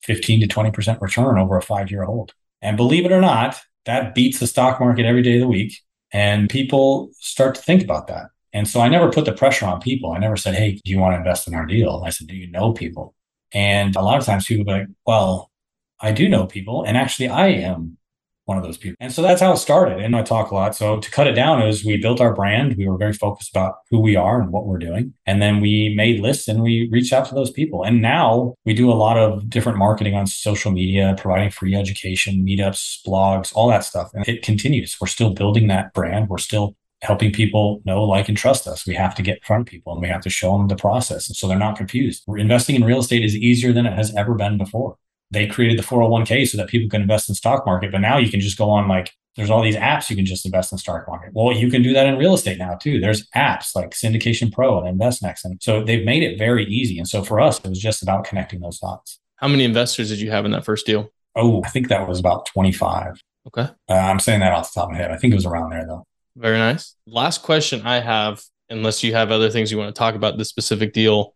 15 0.04 0.42
to 0.42 0.48
20% 0.48 1.02
return 1.02 1.38
over 1.38 1.58
a 1.58 1.62
five 1.62 1.92
year 1.92 2.04
hold? 2.04 2.34
And 2.62 2.78
believe 2.78 3.06
it 3.06 3.12
or 3.12 3.22
not, 3.22 3.60
that 3.86 4.14
beats 4.14 4.40
the 4.40 4.48
stock 4.48 4.80
market 4.80 5.06
every 5.06 5.22
day 5.22 5.36
of 5.36 5.42
the 5.42 5.48
week. 5.48 5.80
And 6.14 6.50
people 6.50 7.10
start 7.20 7.56
to 7.56 7.62
think 7.62 7.84
about 7.84 8.08
that. 8.08 8.28
And 8.54 8.68
so 8.68 8.82
I 8.82 8.90
never 8.90 9.12
put 9.12 9.26
the 9.26 9.32
pressure 9.32 9.66
on 9.66 9.80
people. 9.80 10.12
I 10.12 10.20
never 10.20 10.38
said, 10.38 10.56
Hey, 10.56 10.80
do 10.84 10.92
you 10.92 11.00
want 11.00 11.14
to 11.14 11.18
invest 11.18 11.48
in 11.48 11.54
our 11.54 11.66
deal? 11.66 12.04
I 12.06 12.10
said, 12.10 12.28
Do 12.28 12.36
you 12.36 12.50
know 12.50 12.74
people? 12.74 13.16
And 13.54 13.96
a 13.96 14.02
lot 14.02 14.18
of 14.18 14.26
times 14.26 14.46
people 14.46 14.66
be 14.66 14.72
like, 14.72 14.88
Well, 15.06 15.52
I 16.00 16.12
do 16.12 16.28
know 16.28 16.48
people. 16.48 16.84
And 16.84 16.98
actually, 16.98 17.30
I 17.30 17.48
am 17.48 17.98
one 18.46 18.58
of 18.58 18.64
those 18.64 18.78
people. 18.78 18.98
And 19.00 19.12
so 19.12 19.22
that's 19.22 19.42
how 19.42 19.54
it 19.54 19.58
started. 19.58 20.00
And 20.00 20.16
I 20.16 20.24
talk 20.24 20.52
a 20.52 20.56
lot. 20.56 20.76
So 20.76 21.00
to 21.00 21.12
cut 21.12 21.28
it 21.28 21.34
down 21.34 21.62
is 21.62 21.86
we 21.86 21.98
built 21.98 22.20
our 22.20 22.34
brand. 22.34 22.76
We 22.78 22.88
were 22.88 22.98
very 22.98 23.14
focused 23.14 23.52
about 23.52 23.76
who 23.90 24.00
we 24.00 24.16
are 24.16 24.42
and 24.42 24.52
what 24.52 24.66
we're 24.66 24.78
doing. 24.78 25.14
And 25.26 25.42
then 25.42 25.62
we 25.62 25.94
made 25.96 26.20
lists 26.20 26.48
and 26.48 26.62
we 26.62 26.90
reached 26.92 27.14
out 27.14 27.26
to 27.28 27.36
those 27.36 27.52
people. 27.52 27.84
And 27.84 28.02
now 28.02 28.56
we 28.66 28.74
do 28.74 28.92
a 28.92 28.94
lot 28.94 29.18
of 29.18 29.50
different 29.50 29.78
marketing 29.78 30.16
on 30.16 30.28
social 30.28 30.72
media, 30.72 31.16
providing 31.18 31.52
free 31.52 31.76
education, 31.76 32.46
meetups, 32.46 33.00
blogs, 33.06 33.52
all 33.56 33.70
that 33.70 33.84
stuff. 33.84 34.10
And 34.14 34.28
it 34.28 34.42
continues. 34.42 34.98
We're 35.00 35.08
still 35.08 35.34
building 35.34 35.68
that 35.68 35.94
brand. 35.94 36.30
We're 36.30 36.38
still 36.38 36.76
helping 37.02 37.32
people 37.32 37.82
know, 37.84 38.04
like, 38.04 38.30
and 38.30 38.38
trust 38.38 38.68
us. 38.68 38.86
We 38.86 38.94
have 38.94 39.16
to 39.16 39.24
get 39.24 39.38
in 39.38 39.44
front 39.44 39.62
of 39.62 39.72
people 39.72 39.94
and 39.94 40.02
we 40.02 40.08
have 40.08 40.22
to 40.22 40.30
show 40.30 40.56
them 40.56 40.68
the 40.68 40.76
process. 40.76 41.28
And 41.28 41.36
so 41.36 41.48
they're 41.48 41.58
not 41.58 41.78
confused. 41.78 42.24
We're 42.28 42.38
investing 42.38 42.76
in 42.76 42.84
real 42.84 43.00
estate 43.00 43.24
is 43.24 43.36
easier 43.36 43.74
than 43.74 43.88
it 43.88 43.94
has 43.94 44.16
ever 44.16 44.36
been 44.36 44.58
before 44.58 44.98
they 45.32 45.48
created 45.48 45.80
the 45.80 45.84
401k 45.84 46.48
so 46.48 46.58
that 46.58 46.68
people 46.68 46.90
can 46.90 47.02
invest 47.02 47.30
in 47.30 47.36
stock 47.36 47.66
market. 47.66 47.92
But 47.92 48.00
now 48.00 48.18
you 48.18 48.30
can 48.30 48.40
just 48.40 48.58
go 48.58 48.70
on 48.70 48.88
like 48.88 49.12
there's 49.38 49.50
all 49.50 49.64
these 49.64 49.78
apps 49.78 50.10
you 50.10 50.16
can 50.16 50.26
just 50.26 50.46
invest 50.46 50.72
in 50.72 50.78
stock 50.78 51.08
market. 51.08 51.32
Well, 51.34 51.56
you 51.56 51.72
can 51.72 51.82
do 51.82 51.94
that 51.94 52.06
in 52.06 52.18
real 52.18 52.34
estate 52.34 52.58
now 52.58 52.76
too. 52.76 53.00
There's 53.00 53.28
apps 53.30 53.76
like 53.76 53.92
Syndication 53.92 54.52
Pro 54.52 54.84
and 54.84 55.00
InvestNext. 55.00 55.46
And 55.46 55.62
so 55.62 55.84
they've 55.84 56.06
made 56.06 56.24
it 56.24 56.38
very 56.38 56.66
easy. 56.66 56.98
And 56.98 57.08
so 57.08 57.24
for 57.24 57.40
us, 57.40 57.58
it 57.60 57.70
was 57.70 57.80
just 57.80 58.04
about 58.04 58.26
connecting 58.26 58.60
those 58.60 58.80
dots. 58.80 59.20
How 59.38 59.48
many 59.48 59.64
investors 59.64 60.10
did 60.10 60.20
you 60.20 60.32
have 60.32 60.44
in 60.46 60.52
that 60.52 60.66
first 60.66 60.86
deal? 60.86 61.10
Oh, 61.36 61.64
I 61.64 61.70
think 61.70 61.88
that 61.88 62.08
was 62.08 62.20
about 62.20 62.46
25. 62.48 63.24
Okay. 63.48 63.70
Uh, 63.90 63.94
I'm 63.94 64.20
saying 64.20 64.42
that 64.42 64.52
off 64.52 64.74
the 64.74 64.82
top 64.82 64.90
of 64.90 64.92
my 64.92 64.98
head. 64.98 65.12
I 65.12 65.18
think 65.18 65.32
it 65.32 65.36
was 65.36 65.46
around 65.46 65.72
there 65.72 65.86
though. 65.88 66.06
Very 66.36 66.58
nice. 66.58 66.96
Last 67.08 67.42
question 67.42 67.82
I 67.84 68.00
have, 68.00 68.44
unless 68.70 69.02
you 69.02 69.14
have 69.14 69.32
other 69.32 69.50
things 69.50 69.72
you 69.72 69.78
want 69.78 69.94
to 69.94 69.98
talk 69.98 70.16
about 70.16 70.38
this 70.38 70.50
specific 70.50 70.94
deal 70.94 71.34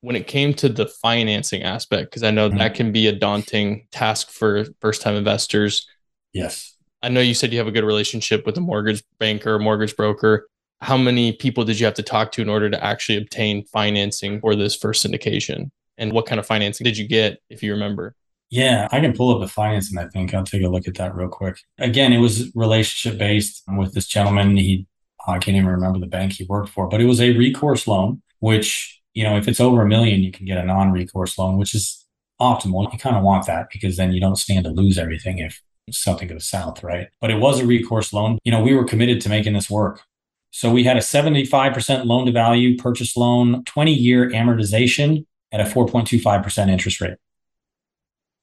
when 0.00 0.16
it 0.16 0.26
came 0.26 0.54
to 0.54 0.68
the 0.68 0.86
financing 0.86 1.62
aspect, 1.62 2.10
because 2.10 2.22
I 2.22 2.30
know 2.30 2.48
mm-hmm. 2.48 2.58
that 2.58 2.74
can 2.74 2.92
be 2.92 3.06
a 3.08 3.12
daunting 3.12 3.86
task 3.90 4.30
for 4.30 4.64
first 4.80 5.02
time 5.02 5.14
investors. 5.14 5.86
Yes. 6.32 6.76
I 7.02 7.08
know 7.08 7.20
you 7.20 7.34
said 7.34 7.52
you 7.52 7.58
have 7.58 7.68
a 7.68 7.72
good 7.72 7.84
relationship 7.84 8.46
with 8.46 8.56
a 8.56 8.60
mortgage 8.60 9.02
banker, 9.18 9.58
mortgage 9.58 9.96
broker. 9.96 10.48
How 10.80 10.96
many 10.96 11.32
people 11.32 11.64
did 11.64 11.80
you 11.80 11.86
have 11.86 11.94
to 11.94 12.02
talk 12.02 12.32
to 12.32 12.42
in 12.42 12.48
order 12.48 12.70
to 12.70 12.84
actually 12.84 13.18
obtain 13.18 13.64
financing 13.64 14.40
for 14.40 14.54
this 14.54 14.76
first 14.76 15.04
syndication? 15.04 15.70
And 15.96 16.12
what 16.12 16.26
kind 16.26 16.38
of 16.38 16.46
financing 16.46 16.84
did 16.84 16.96
you 16.96 17.08
get, 17.08 17.40
if 17.50 17.62
you 17.62 17.72
remember? 17.72 18.14
Yeah, 18.50 18.88
I 18.92 19.00
can 19.00 19.12
pull 19.12 19.34
up 19.34 19.40
the 19.40 19.48
financing. 19.48 19.98
I 19.98 20.06
think 20.08 20.32
I'll 20.32 20.44
take 20.44 20.62
a 20.62 20.68
look 20.68 20.88
at 20.88 20.94
that 20.94 21.14
real 21.14 21.28
quick. 21.28 21.58
Again, 21.78 22.12
it 22.12 22.18
was 22.18 22.50
relationship 22.54 23.18
based 23.18 23.62
with 23.76 23.94
this 23.94 24.06
gentleman. 24.06 24.56
He, 24.56 24.86
I 25.26 25.38
can't 25.38 25.56
even 25.56 25.68
remember 25.68 25.98
the 25.98 26.06
bank 26.06 26.32
he 26.32 26.46
worked 26.48 26.70
for, 26.70 26.88
but 26.88 27.00
it 27.00 27.06
was 27.06 27.20
a 27.20 27.36
recourse 27.36 27.86
loan, 27.86 28.22
which, 28.38 28.97
you 29.18 29.24
know, 29.24 29.36
if 29.36 29.48
it's 29.48 29.58
over 29.58 29.82
a 29.82 29.88
million, 29.88 30.22
you 30.22 30.30
can 30.30 30.46
get 30.46 30.58
a 30.58 30.64
non 30.64 30.92
recourse 30.92 31.36
loan, 31.36 31.58
which 31.58 31.74
is 31.74 32.06
optimal. 32.40 32.92
You 32.92 33.00
kind 33.00 33.16
of 33.16 33.24
want 33.24 33.46
that 33.46 33.66
because 33.72 33.96
then 33.96 34.12
you 34.12 34.20
don't 34.20 34.36
stand 34.36 34.64
to 34.64 34.70
lose 34.70 34.96
everything 34.96 35.38
if 35.40 35.60
something 35.90 36.28
goes 36.28 36.48
south, 36.48 36.84
right? 36.84 37.08
But 37.20 37.32
it 37.32 37.40
was 37.40 37.58
a 37.58 37.66
recourse 37.66 38.12
loan. 38.12 38.38
You 38.44 38.52
know, 38.52 38.62
we 38.62 38.74
were 38.74 38.84
committed 38.84 39.20
to 39.22 39.28
making 39.28 39.54
this 39.54 39.68
work. 39.68 40.02
So 40.52 40.70
we 40.70 40.84
had 40.84 40.96
a 40.96 41.00
75% 41.00 42.04
loan 42.04 42.26
to 42.26 42.32
value 42.32 42.76
purchase 42.76 43.16
loan, 43.16 43.64
20 43.64 43.92
year 43.92 44.30
amortization 44.30 45.26
at 45.50 45.60
a 45.60 45.64
4.25% 45.64 46.68
interest 46.68 47.00
rate. 47.00 47.16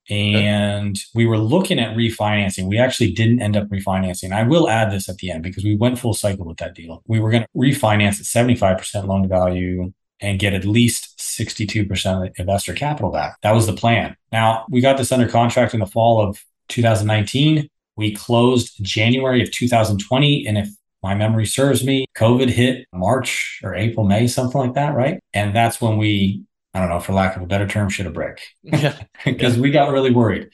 And 0.09 0.99
we 1.13 1.25
were 1.25 1.37
looking 1.37 1.79
at 1.79 1.95
refinancing. 1.95 2.67
We 2.67 2.79
actually 2.79 3.13
didn't 3.13 3.41
end 3.41 3.55
up 3.55 3.69
refinancing. 3.69 4.33
I 4.33 4.43
will 4.43 4.67
add 4.67 4.91
this 4.91 5.07
at 5.07 5.19
the 5.19 5.31
end 5.31 5.41
because 5.41 5.63
we 5.63 5.77
went 5.77 5.99
full 5.99 6.13
cycle 6.13 6.45
with 6.45 6.57
that 6.57 6.75
deal. 6.75 7.01
We 7.07 7.21
were 7.21 7.31
going 7.31 7.43
to 7.43 7.49
refinance 7.57 8.19
at 8.19 8.49
75% 8.49 9.07
loan 9.07 9.21
to 9.21 9.29
value 9.29 9.93
and 10.21 10.39
get 10.39 10.53
at 10.53 10.65
least 10.65 11.17
62% 11.19 12.27
of 12.27 12.33
investor 12.37 12.73
capital 12.73 13.11
back. 13.11 13.37
That 13.41 13.53
was 13.53 13.67
the 13.67 13.73
plan. 13.73 14.15
Now, 14.31 14.65
we 14.69 14.81
got 14.81 14.97
this 14.97 15.11
under 15.11 15.27
contract 15.27 15.73
in 15.73 15.79
the 15.79 15.85
fall 15.85 16.21
of 16.21 16.43
2019. 16.69 17.69
We 17.97 18.13
closed 18.13 18.77
January 18.81 19.41
of 19.41 19.51
2020. 19.51 20.47
And 20.47 20.57
if 20.57 20.69
my 21.03 21.15
memory 21.15 21.45
serves 21.45 21.83
me, 21.83 22.05
COVID 22.17 22.49
hit 22.49 22.87
March 22.93 23.59
or 23.63 23.75
April, 23.75 24.05
May, 24.05 24.27
something 24.27 24.59
like 24.59 24.73
that, 24.73 24.95
right? 24.95 25.19
And 25.33 25.55
that's 25.55 25.81
when 25.81 25.97
we 25.97 26.45
I 26.75 26.79
don't 26.79 26.89
know, 26.89 26.99
for 26.99 27.13
lack 27.13 27.37
of 27.37 27.41
a 27.41 27.45
better 27.45 27.65
term, 27.65 27.87
shit 27.87 28.05
a 28.05 28.11
brick. 28.11 28.41
Yeah. 28.61 29.01
Because 29.23 29.57
we 29.57 29.71
got 29.71 29.93
really 29.93 30.11
worried. 30.11 30.49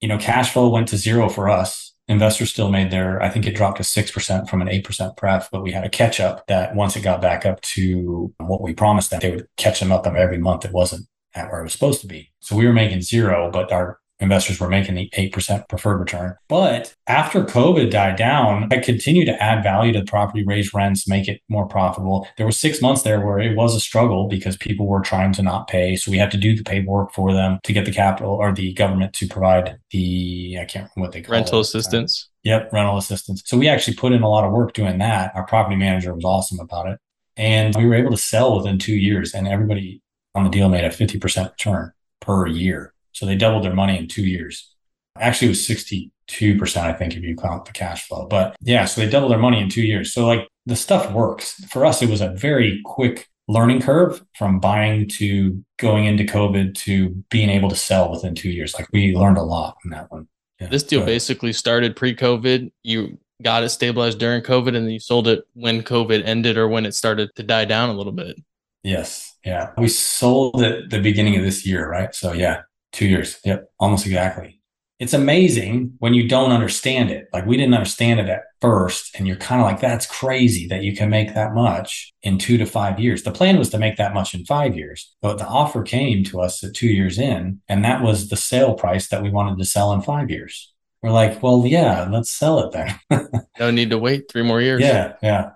You 0.00 0.08
know, 0.08 0.18
cash 0.18 0.52
flow 0.52 0.68
went 0.68 0.88
to 0.88 0.96
zero 0.96 1.28
for 1.28 1.48
us. 1.48 1.89
Investors 2.10 2.50
still 2.50 2.70
made 2.70 2.90
their, 2.90 3.22
I 3.22 3.28
think 3.28 3.46
it 3.46 3.54
dropped 3.54 3.76
to 3.76 3.84
6% 3.84 4.48
from 4.48 4.60
an 4.60 4.66
8% 4.66 5.16
pref, 5.16 5.48
but 5.52 5.62
we 5.62 5.70
had 5.70 5.84
a 5.84 5.88
catch 5.88 6.18
up 6.18 6.44
that 6.48 6.74
once 6.74 6.96
it 6.96 7.02
got 7.02 7.22
back 7.22 7.46
up 7.46 7.60
to 7.60 8.34
what 8.38 8.60
we 8.60 8.74
promised 8.74 9.10
them, 9.10 9.20
they 9.20 9.30
would 9.30 9.46
catch 9.56 9.78
them 9.78 9.92
up 9.92 10.04
every 10.08 10.38
month. 10.38 10.64
It 10.64 10.72
wasn't 10.72 11.06
at 11.36 11.48
where 11.48 11.60
it 11.60 11.62
was 11.62 11.72
supposed 11.72 12.00
to 12.00 12.08
be. 12.08 12.32
So 12.40 12.56
we 12.56 12.66
were 12.66 12.72
making 12.72 13.02
zero, 13.02 13.48
but 13.52 13.70
our 13.70 13.99
investors 14.20 14.60
were 14.60 14.68
making 14.68 14.94
the 14.94 15.10
8% 15.16 15.68
preferred 15.68 15.98
return. 15.98 16.36
But 16.48 16.94
after 17.06 17.44
COVID 17.44 17.90
died 17.90 18.16
down, 18.16 18.68
I 18.70 18.78
continued 18.78 19.26
to 19.26 19.42
add 19.42 19.62
value 19.62 19.92
to 19.92 20.00
the 20.00 20.06
property, 20.06 20.44
raise 20.44 20.72
rents, 20.74 21.08
make 21.08 21.28
it 21.28 21.40
more 21.48 21.66
profitable. 21.66 22.26
There 22.36 22.46
were 22.46 22.52
six 22.52 22.80
months 22.82 23.02
there 23.02 23.24
where 23.24 23.38
it 23.38 23.56
was 23.56 23.74
a 23.74 23.80
struggle 23.80 24.28
because 24.28 24.56
people 24.56 24.86
were 24.86 25.00
trying 25.00 25.32
to 25.34 25.42
not 25.42 25.68
pay. 25.68 25.96
So 25.96 26.10
we 26.10 26.18
had 26.18 26.30
to 26.32 26.36
do 26.36 26.56
the 26.56 26.64
paperwork 26.64 27.12
for 27.12 27.32
them 27.32 27.58
to 27.64 27.72
get 27.72 27.84
the 27.84 27.92
capital 27.92 28.34
or 28.34 28.52
the 28.52 28.72
government 28.74 29.12
to 29.14 29.26
provide 29.26 29.78
the, 29.90 30.58
I 30.60 30.64
can't 30.64 30.90
remember 30.96 31.06
what 31.06 31.12
they 31.12 31.22
call 31.22 31.34
rental 31.34 31.58
it. 31.58 31.62
assistance. 31.62 32.28
Yep, 32.44 32.72
rental 32.72 32.96
assistance. 32.96 33.42
So 33.44 33.58
we 33.58 33.68
actually 33.68 33.96
put 33.96 34.12
in 34.12 34.22
a 34.22 34.28
lot 34.28 34.44
of 34.44 34.52
work 34.52 34.72
doing 34.72 34.98
that. 34.98 35.32
Our 35.34 35.46
property 35.46 35.76
manager 35.76 36.14
was 36.14 36.24
awesome 36.24 36.58
about 36.60 36.88
it. 36.88 36.98
And 37.36 37.74
we 37.74 37.86
were 37.86 37.94
able 37.94 38.10
to 38.10 38.16
sell 38.16 38.56
within 38.56 38.78
two 38.78 38.94
years, 38.94 39.34
and 39.34 39.48
everybody 39.48 40.02
on 40.34 40.44
the 40.44 40.50
deal 40.50 40.68
made 40.68 40.84
a 40.84 40.90
50% 40.90 41.50
return 41.50 41.92
per 42.20 42.46
year. 42.46 42.92
So 43.20 43.26
they 43.26 43.36
doubled 43.36 43.64
their 43.64 43.74
money 43.74 43.98
in 43.98 44.08
two 44.08 44.24
years. 44.24 44.74
Actually, 45.18 45.48
it 45.48 45.50
was 45.50 45.68
62%, 45.68 46.76
I 46.78 46.94
think, 46.94 47.14
if 47.14 47.22
you 47.22 47.36
count 47.36 47.66
the 47.66 47.72
cash 47.72 48.08
flow. 48.08 48.26
But 48.26 48.56
yeah, 48.62 48.86
so 48.86 49.02
they 49.02 49.10
doubled 49.10 49.30
their 49.30 49.38
money 49.38 49.60
in 49.60 49.68
two 49.68 49.82
years. 49.82 50.14
So 50.14 50.26
like 50.26 50.48
the 50.64 50.74
stuff 50.74 51.12
works. 51.12 51.62
For 51.66 51.84
us, 51.84 52.00
it 52.00 52.08
was 52.08 52.22
a 52.22 52.30
very 52.30 52.80
quick 52.86 53.28
learning 53.46 53.82
curve 53.82 54.24
from 54.38 54.58
buying 54.58 55.06
to 55.08 55.62
going 55.78 56.06
into 56.06 56.24
COVID 56.24 56.74
to 56.76 57.10
being 57.28 57.50
able 57.50 57.68
to 57.68 57.76
sell 57.76 58.10
within 58.10 58.34
two 58.34 58.48
years. 58.48 58.72
Like 58.72 58.88
we 58.90 59.14
learned 59.14 59.36
a 59.36 59.42
lot 59.42 59.76
in 59.84 59.90
that 59.90 60.10
one. 60.10 60.26
Yeah, 60.58 60.68
this 60.68 60.82
deal 60.82 61.04
basically 61.04 61.52
started 61.52 61.96
pre 61.96 62.16
COVID. 62.16 62.72
You 62.82 63.18
got 63.42 63.64
it 63.64 63.68
stabilized 63.68 64.18
during 64.18 64.40
COVID 64.40 64.68
and 64.68 64.86
then 64.86 64.90
you 64.92 64.98
sold 64.98 65.28
it 65.28 65.44
when 65.52 65.82
COVID 65.82 66.24
ended 66.24 66.56
or 66.56 66.68
when 66.68 66.86
it 66.86 66.94
started 66.94 67.28
to 67.36 67.42
die 67.42 67.66
down 67.66 67.90
a 67.90 67.92
little 67.92 68.12
bit. 68.14 68.38
Yes. 68.82 69.36
Yeah. 69.44 69.72
We 69.76 69.88
sold 69.88 70.62
it 70.62 70.88
the 70.88 71.00
beginning 71.00 71.36
of 71.36 71.44
this 71.44 71.66
year, 71.66 71.86
right? 71.86 72.14
So 72.14 72.32
yeah, 72.32 72.62
Two 72.92 73.06
years. 73.06 73.38
Yep. 73.44 73.70
Almost 73.78 74.06
exactly. 74.06 74.60
It's 74.98 75.14
amazing 75.14 75.94
when 75.98 76.12
you 76.12 76.28
don't 76.28 76.52
understand 76.52 77.10
it. 77.10 77.28
Like 77.32 77.46
we 77.46 77.56
didn't 77.56 77.72
understand 77.72 78.20
it 78.20 78.28
at 78.28 78.42
first. 78.60 79.14
And 79.16 79.26
you're 79.26 79.36
kind 79.36 79.62
of 79.62 79.66
like, 79.66 79.80
that's 79.80 80.06
crazy 80.06 80.66
that 80.68 80.82
you 80.82 80.94
can 80.94 81.08
make 81.08 81.34
that 81.34 81.54
much 81.54 82.12
in 82.22 82.36
two 82.36 82.58
to 82.58 82.66
five 82.66 83.00
years. 83.00 83.22
The 83.22 83.32
plan 83.32 83.58
was 83.58 83.70
to 83.70 83.78
make 83.78 83.96
that 83.96 84.12
much 84.12 84.34
in 84.34 84.44
five 84.44 84.76
years, 84.76 85.14
but 85.22 85.38
the 85.38 85.46
offer 85.46 85.82
came 85.82 86.22
to 86.24 86.42
us 86.42 86.62
at 86.62 86.74
two 86.74 86.88
years 86.88 87.18
in. 87.18 87.62
And 87.66 87.82
that 87.84 88.02
was 88.02 88.28
the 88.28 88.36
sale 88.36 88.74
price 88.74 89.08
that 89.08 89.22
we 89.22 89.30
wanted 89.30 89.58
to 89.58 89.64
sell 89.64 89.92
in 89.94 90.02
five 90.02 90.30
years. 90.30 90.70
We're 91.02 91.12
like, 91.12 91.42
well, 91.42 91.64
yeah, 91.66 92.06
let's 92.10 92.30
sell 92.30 92.58
it 92.58 92.72
then. 92.72 93.22
no 93.58 93.70
need 93.70 93.90
to 93.90 93.98
wait 93.98 94.30
three 94.30 94.42
more 94.42 94.60
years. 94.60 94.82
Yeah. 94.82 95.14
Yeah. 95.22 95.52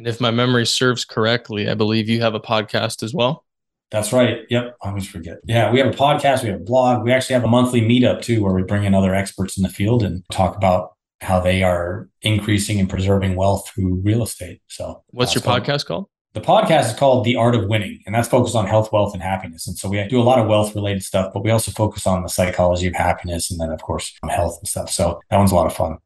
And 0.00 0.08
if 0.08 0.18
my 0.18 0.30
memory 0.30 0.64
serves 0.64 1.04
correctly, 1.04 1.68
I 1.68 1.74
believe 1.74 2.08
you 2.08 2.22
have 2.22 2.34
a 2.34 2.40
podcast 2.40 3.02
as 3.02 3.12
well. 3.12 3.44
That's 3.90 4.14
right. 4.14 4.46
Yep. 4.48 4.78
I 4.82 4.88
always 4.88 5.06
forget. 5.06 5.40
Yeah. 5.44 5.70
We 5.70 5.78
have 5.78 5.88
a 5.88 5.96
podcast. 5.96 6.42
We 6.42 6.48
have 6.48 6.62
a 6.62 6.64
blog. 6.64 7.04
We 7.04 7.12
actually 7.12 7.34
have 7.34 7.44
a 7.44 7.48
monthly 7.48 7.82
meetup 7.82 8.22
too, 8.22 8.42
where 8.42 8.54
we 8.54 8.62
bring 8.62 8.84
in 8.84 8.94
other 8.94 9.14
experts 9.14 9.58
in 9.58 9.62
the 9.62 9.68
field 9.68 10.02
and 10.02 10.24
talk 10.32 10.56
about 10.56 10.94
how 11.20 11.38
they 11.38 11.62
are 11.62 12.08
increasing 12.22 12.80
and 12.80 12.88
preserving 12.88 13.36
wealth 13.36 13.68
through 13.68 13.96
real 13.96 14.22
estate. 14.22 14.62
So, 14.68 15.02
what's 15.08 15.34
your 15.34 15.42
podcast 15.42 15.84
called? 15.84 16.06
The 16.32 16.40
podcast 16.40 16.86
is 16.86 16.94
called 16.94 17.26
The 17.26 17.36
Art 17.36 17.54
of 17.54 17.66
Winning, 17.66 18.00
and 18.06 18.14
that's 18.14 18.28
focused 18.28 18.56
on 18.56 18.66
health, 18.66 18.90
wealth, 18.92 19.12
and 19.12 19.22
happiness. 19.22 19.68
And 19.68 19.76
so 19.76 19.86
we 19.86 20.02
do 20.08 20.18
a 20.18 20.22
lot 20.22 20.38
of 20.38 20.46
wealth 20.46 20.74
related 20.74 21.02
stuff, 21.02 21.30
but 21.34 21.44
we 21.44 21.50
also 21.50 21.72
focus 21.72 22.06
on 22.06 22.22
the 22.22 22.28
psychology 22.28 22.86
of 22.86 22.94
happiness 22.94 23.50
and 23.50 23.60
then, 23.60 23.70
of 23.70 23.82
course, 23.82 24.16
health 24.30 24.56
and 24.60 24.68
stuff. 24.68 24.90
So 24.90 25.20
that 25.28 25.36
one's 25.36 25.52
a 25.52 25.56
lot 25.56 25.66
of 25.66 25.74
fun. 25.74 25.98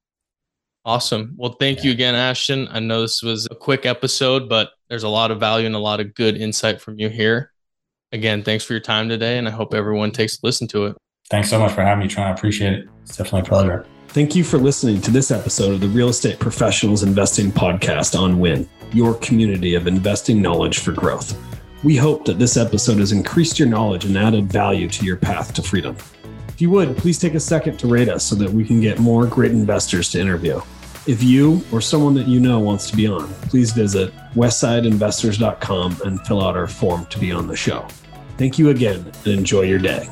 Awesome. 0.84 1.34
Well, 1.36 1.56
thank 1.58 1.78
yeah. 1.78 1.84
you 1.84 1.90
again, 1.92 2.14
Ashton. 2.14 2.68
I 2.70 2.78
know 2.78 3.00
this 3.00 3.22
was 3.22 3.48
a 3.50 3.54
quick 3.54 3.86
episode, 3.86 4.48
but 4.48 4.72
there's 4.88 5.02
a 5.02 5.08
lot 5.08 5.30
of 5.30 5.40
value 5.40 5.66
and 5.66 5.74
a 5.74 5.78
lot 5.78 6.00
of 6.00 6.14
good 6.14 6.36
insight 6.36 6.80
from 6.80 6.98
you 6.98 7.08
here. 7.08 7.52
Again, 8.12 8.42
thanks 8.42 8.64
for 8.64 8.74
your 8.74 8.80
time 8.80 9.08
today, 9.08 9.38
and 9.38 9.48
I 9.48 9.50
hope 9.50 9.72
everyone 9.74 10.10
takes 10.10 10.36
a 10.36 10.40
listen 10.42 10.68
to 10.68 10.86
it. 10.86 10.96
Thanks 11.30 11.48
so 11.48 11.58
much 11.58 11.72
for 11.72 11.82
having 11.82 12.04
me, 12.04 12.08
Trent. 12.08 12.28
I 12.28 12.32
appreciate 12.32 12.74
it. 12.74 12.88
It's 13.02 13.16
definitely 13.16 13.40
a 13.40 13.44
pleasure. 13.44 13.86
Thank 14.08 14.36
you 14.36 14.44
for 14.44 14.58
listening 14.58 15.00
to 15.00 15.10
this 15.10 15.30
episode 15.30 15.72
of 15.72 15.80
the 15.80 15.88
Real 15.88 16.10
Estate 16.10 16.38
Professionals 16.38 17.02
Investing 17.02 17.50
Podcast 17.50 18.16
on 18.16 18.38
Win, 18.38 18.68
your 18.92 19.14
community 19.14 19.74
of 19.74 19.86
investing 19.86 20.40
knowledge 20.40 20.78
for 20.80 20.92
growth. 20.92 21.36
We 21.82 21.96
hope 21.96 22.24
that 22.26 22.38
this 22.38 22.56
episode 22.56 22.98
has 22.98 23.10
increased 23.10 23.58
your 23.58 23.68
knowledge 23.68 24.04
and 24.04 24.16
added 24.16 24.52
value 24.52 24.88
to 24.90 25.04
your 25.04 25.16
path 25.16 25.54
to 25.54 25.62
freedom. 25.62 25.96
If 26.48 26.60
you 26.60 26.70
would, 26.70 26.96
please 26.96 27.18
take 27.18 27.34
a 27.34 27.40
second 27.40 27.78
to 27.78 27.88
rate 27.88 28.08
us 28.08 28.24
so 28.24 28.36
that 28.36 28.48
we 28.48 28.64
can 28.64 28.80
get 28.80 29.00
more 29.00 29.26
great 29.26 29.50
investors 29.50 30.10
to 30.10 30.20
interview. 30.20 30.60
If 31.06 31.22
you 31.22 31.62
or 31.70 31.82
someone 31.82 32.14
that 32.14 32.26
you 32.26 32.40
know 32.40 32.58
wants 32.60 32.90
to 32.90 32.96
be 32.96 33.06
on, 33.06 33.28
please 33.48 33.72
visit 33.72 34.14
westsideinvestors.com 34.34 36.00
and 36.04 36.26
fill 36.26 36.42
out 36.42 36.56
our 36.56 36.66
form 36.66 37.04
to 37.06 37.18
be 37.18 37.30
on 37.30 37.46
the 37.46 37.56
show. 37.56 37.86
Thank 38.38 38.58
you 38.58 38.70
again 38.70 39.12
and 39.24 39.26
enjoy 39.26 39.62
your 39.62 39.78
day. 39.78 40.08